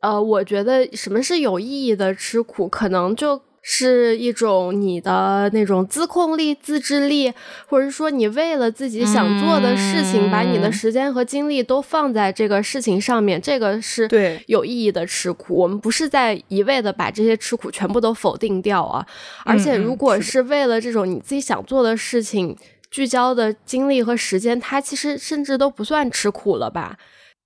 [0.00, 7.32] 呃，我觉得什么是有意义的吃苦，可能就是一种你的那种自控力、自制力，
[7.66, 15.54] 或者说你为了自己想做的事情，把你的嗯时间和精力都放在这个事情上面，这个是对有意义的吃苦。
[15.54, 19.06] 我们不是在一味的把这些吃苦全部都否定掉啊，
[19.44, 22.56] 而且嗯如果是为了这种你自己想做的事情。
[22.90, 26.96] 聚焦的精力和时间，它其实甚至都不算吃苦了吧？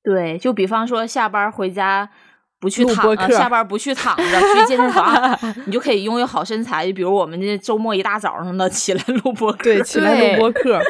[0.03, 2.11] 对，就比方说下班回家。
[2.61, 6.85] 不去躺，录播课下班不去躺着，去健身房， 你就可以拥有好身材。
[6.85, 10.81] 就比如我们这周末一大早上的起来录播课，对，起来录播课，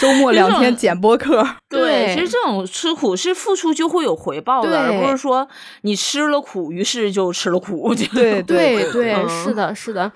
[0.00, 5.48] 周末两天剪播课，对其实这种吃苦是付出就会有回报的，而不是说
[5.82, 7.94] 你吃了苦，于是就吃了苦。
[7.94, 10.10] 就对对对，嗯是的，是的，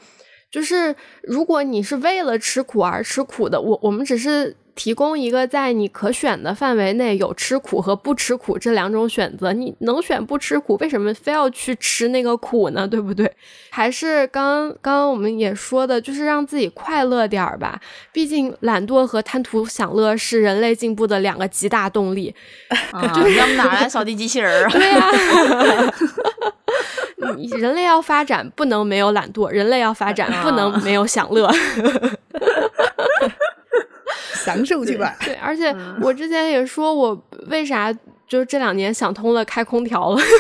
[0.51, 0.93] 就是
[1.23, 12.87] 如果你是为了吃苦而吃苦的，我我们只是提供一个在你可选的范围内有吃苦和不吃苦这两种选择，你能选不吃苦，为什么非要去吃那个苦呢？
[12.87, 13.33] 对不对？
[13.71, 17.81] 还是刚刚刚我们也说的，就是让自己快乐点儿吧。
[18.13, 22.35] 毕竟懒惰和贪图享乐是人类进步的两个极大动力。
[22.91, 23.03] 啊
[23.37, 24.71] 要不哪来扫地机器人啊？
[24.77, 25.95] 对呀、
[27.37, 31.51] 你人类要发展，不能没有懒惰；人类要发展，不能没有享乐。
[34.47, 35.15] 享受去吧。
[35.25, 37.93] 对，而且我之前也说，我为啥
[38.27, 40.21] 就是这两年想通了开空调了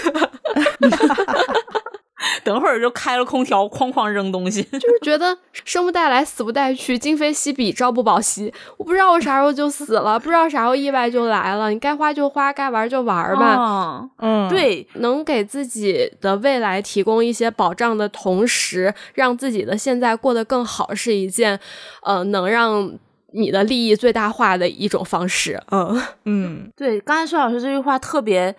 [2.43, 4.63] 等会儿就开了空调，哐哐扔东西。
[4.63, 8.53] 就是觉得生不带来，死不带去，今非昔比，朝不保夕。
[8.79, 11.71] 我不知道我啥时候就死了，不知道啥时候意外就来了。
[11.71, 13.57] 你该花就花，该玩就玩吧。
[13.57, 21.59] 哦嗯，，对，能给自己的未来提供一些保障的同时，让自己的现在过得更好，是一件
[22.03, 22.93] 呃能让
[23.37, 25.63] 你的利益最大化的一种方式。
[25.71, 28.57] 嗯嗯对，刚才孙老师这句话特别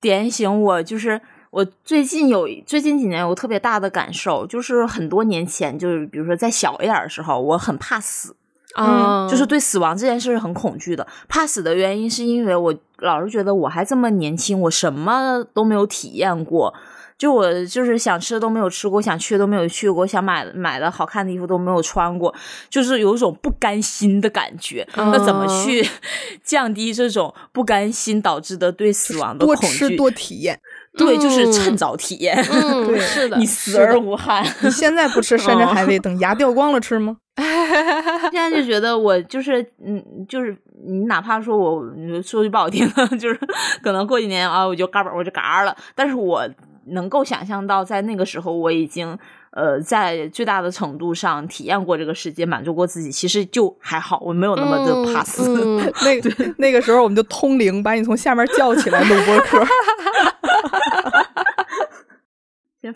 [0.00, 1.20] 点醒我，就是
[1.50, 8.34] 我最近有最近几年有个特别大的感受，就是很多年前，就是比如说在小一点儿的时候，我很怕死，
[8.74, 11.06] 啊，就是对死亡这件事是很恐惧的。
[11.28, 16.74] 怕死的原因是因为我老是觉得我还这么年轻，我什么都没有体验过。
[17.18, 22.32] 就我就是想吃的都没有吃过，想去的都没有去过，想买买的好看的衣服都没有穿过，
[22.70, 24.86] 就是有一种不甘心的感觉。
[24.94, 25.88] 那怎么嗯去
[26.44, 29.66] 降低这种不甘心导致的对死亡的恐惧？
[29.66, 30.60] 吃多体验。
[30.96, 32.34] 对，就是嗯趁早体验。
[32.50, 34.44] 嗯，对是的，你死而无憾。
[34.62, 37.16] 你现在不吃山珍海味，等牙掉光了吃吗？
[37.36, 41.84] 现在就觉得我就是嗯，就是你哪怕说我
[42.24, 43.38] 说句不好听的，就是
[43.80, 46.44] 可能过几年啊，我就嘎嘣我就嘎了，但是我
[46.90, 49.18] 能够想象到，在那个时候我已经
[49.50, 55.48] 呃在最大的程度上体验过这个世界，满足过自己，其实就还好，我没有那么的怕死。
[55.56, 59.64] 嗯嗯 那那个时候我们就通灵，把你从下面叫起来录播 课。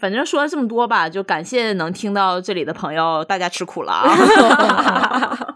[0.00, 5.51] 反正说了这么多吧，就感谢能听到这里的朋友，大家吃苦了啊。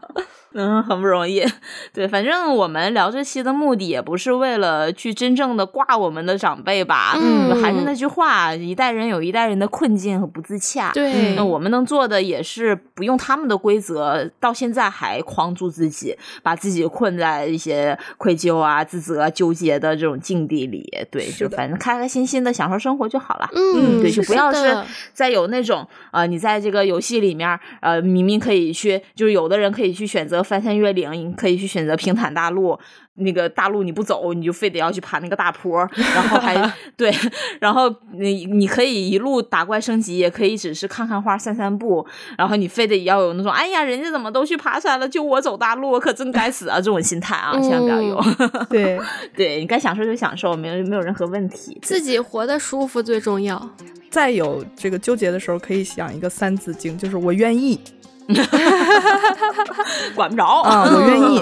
[0.56, 1.44] 嗯，很不容易。
[1.92, 7.12] 对，反正我们聊这期的目的也不是为了去真正的挂我们的长辈吧。
[7.16, 10.90] 嗯还是那句话，一代人有一代人的困境和不自洽。
[10.92, 20.90] 对，那我们能做的也是不用他们的规则，到现在还框住自己，把自己困在一些愧疚啊、自责、啊、纠结的这种境地里。
[21.10, 23.48] 对，就反正开开心心的享受生活就好了。
[23.54, 32.78] 嗯，对，就不要是的再有那种呃，你在这个游戏里面，呃，明明可以去，就是有的人可以去选择翻山越岭，你可以去选择平坦大陆，
[33.16, 35.78] 那个大陆你不走，你就非得要去爬那个大坡，
[36.14, 36.54] 然后还
[36.96, 37.12] 对，
[37.60, 42.06] 然后你你可以一路打怪升级，也可以只是看看花、散散步，
[42.38, 48.22] 然后你非得要有那种哎呀，人家怎么都去爬山了，就我走大路，我可真该死啊这种心态啊，千万不要有。
[48.70, 48.98] 对，
[49.34, 51.76] 对你该享受就享受，没有没有任何问题。
[51.82, 53.70] 自己活得舒服最重要。
[54.08, 57.78] 再有这个纠结的时候，可以想一个三字经，就是我愿意
[60.14, 60.44] 管不着。
[60.62, 61.40] 啊，我 愿意，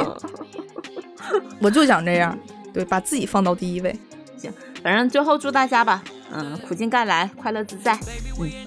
[1.33, 2.37] 嗯我就想这样，
[2.73, 3.95] 对，把自己放到第一位。
[4.37, 4.53] 行
[4.83, 7.99] 反正最后祝大家吧，嗯，苦尽甘来，快乐自在。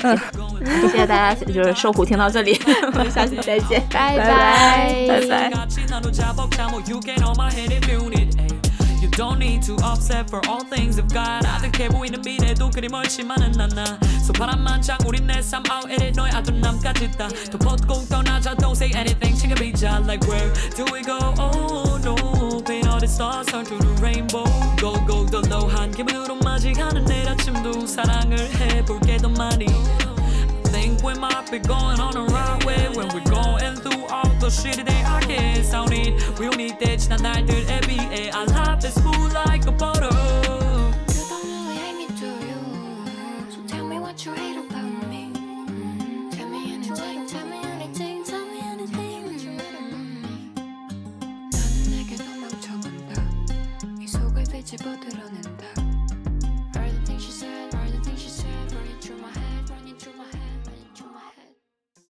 [0.02, 0.18] 嗯，
[0.62, 5.06] 嗯谢谢大家，就是受苦听到这里， 我们下期再见，拜拜。
[5.08, 5.52] 拜拜。
[9.17, 14.33] don't need to upset for all things of God 아득해 보이는 미래도 그리 멀지만은 않아 So
[14.33, 19.37] 파란만장 우린 내 삶 out in it 너의 아둔남까지 다더 뻗고 떠나자 don't say anything
[19.37, 22.15] 지금이자 like where do we go oh no
[22.65, 24.45] paint all the stars turn to the rainbow
[24.79, 29.67] go go 더 low 한 기분으로 맞이하는 내일 아침도 사랑을 해볼게 더 많이
[30.88, 34.50] think we might be going on the right way when we're going through all the
[34.50, 36.14] shit that I can't sound it.
[36.40, 38.30] We don't need that, not that, dude, every day.
[38.32, 40.12] I love this food like a bottle.
[40.12, 42.62] You don't really hate me, do you?
[43.54, 45.34] So tell me what you hate about me.
[46.32, 50.52] Tell me anything, tell me anything, tell me anything that you hate about me.
[51.52, 53.12] 나는 내게 도망쳐간다.
[54.00, 54.44] 이 속을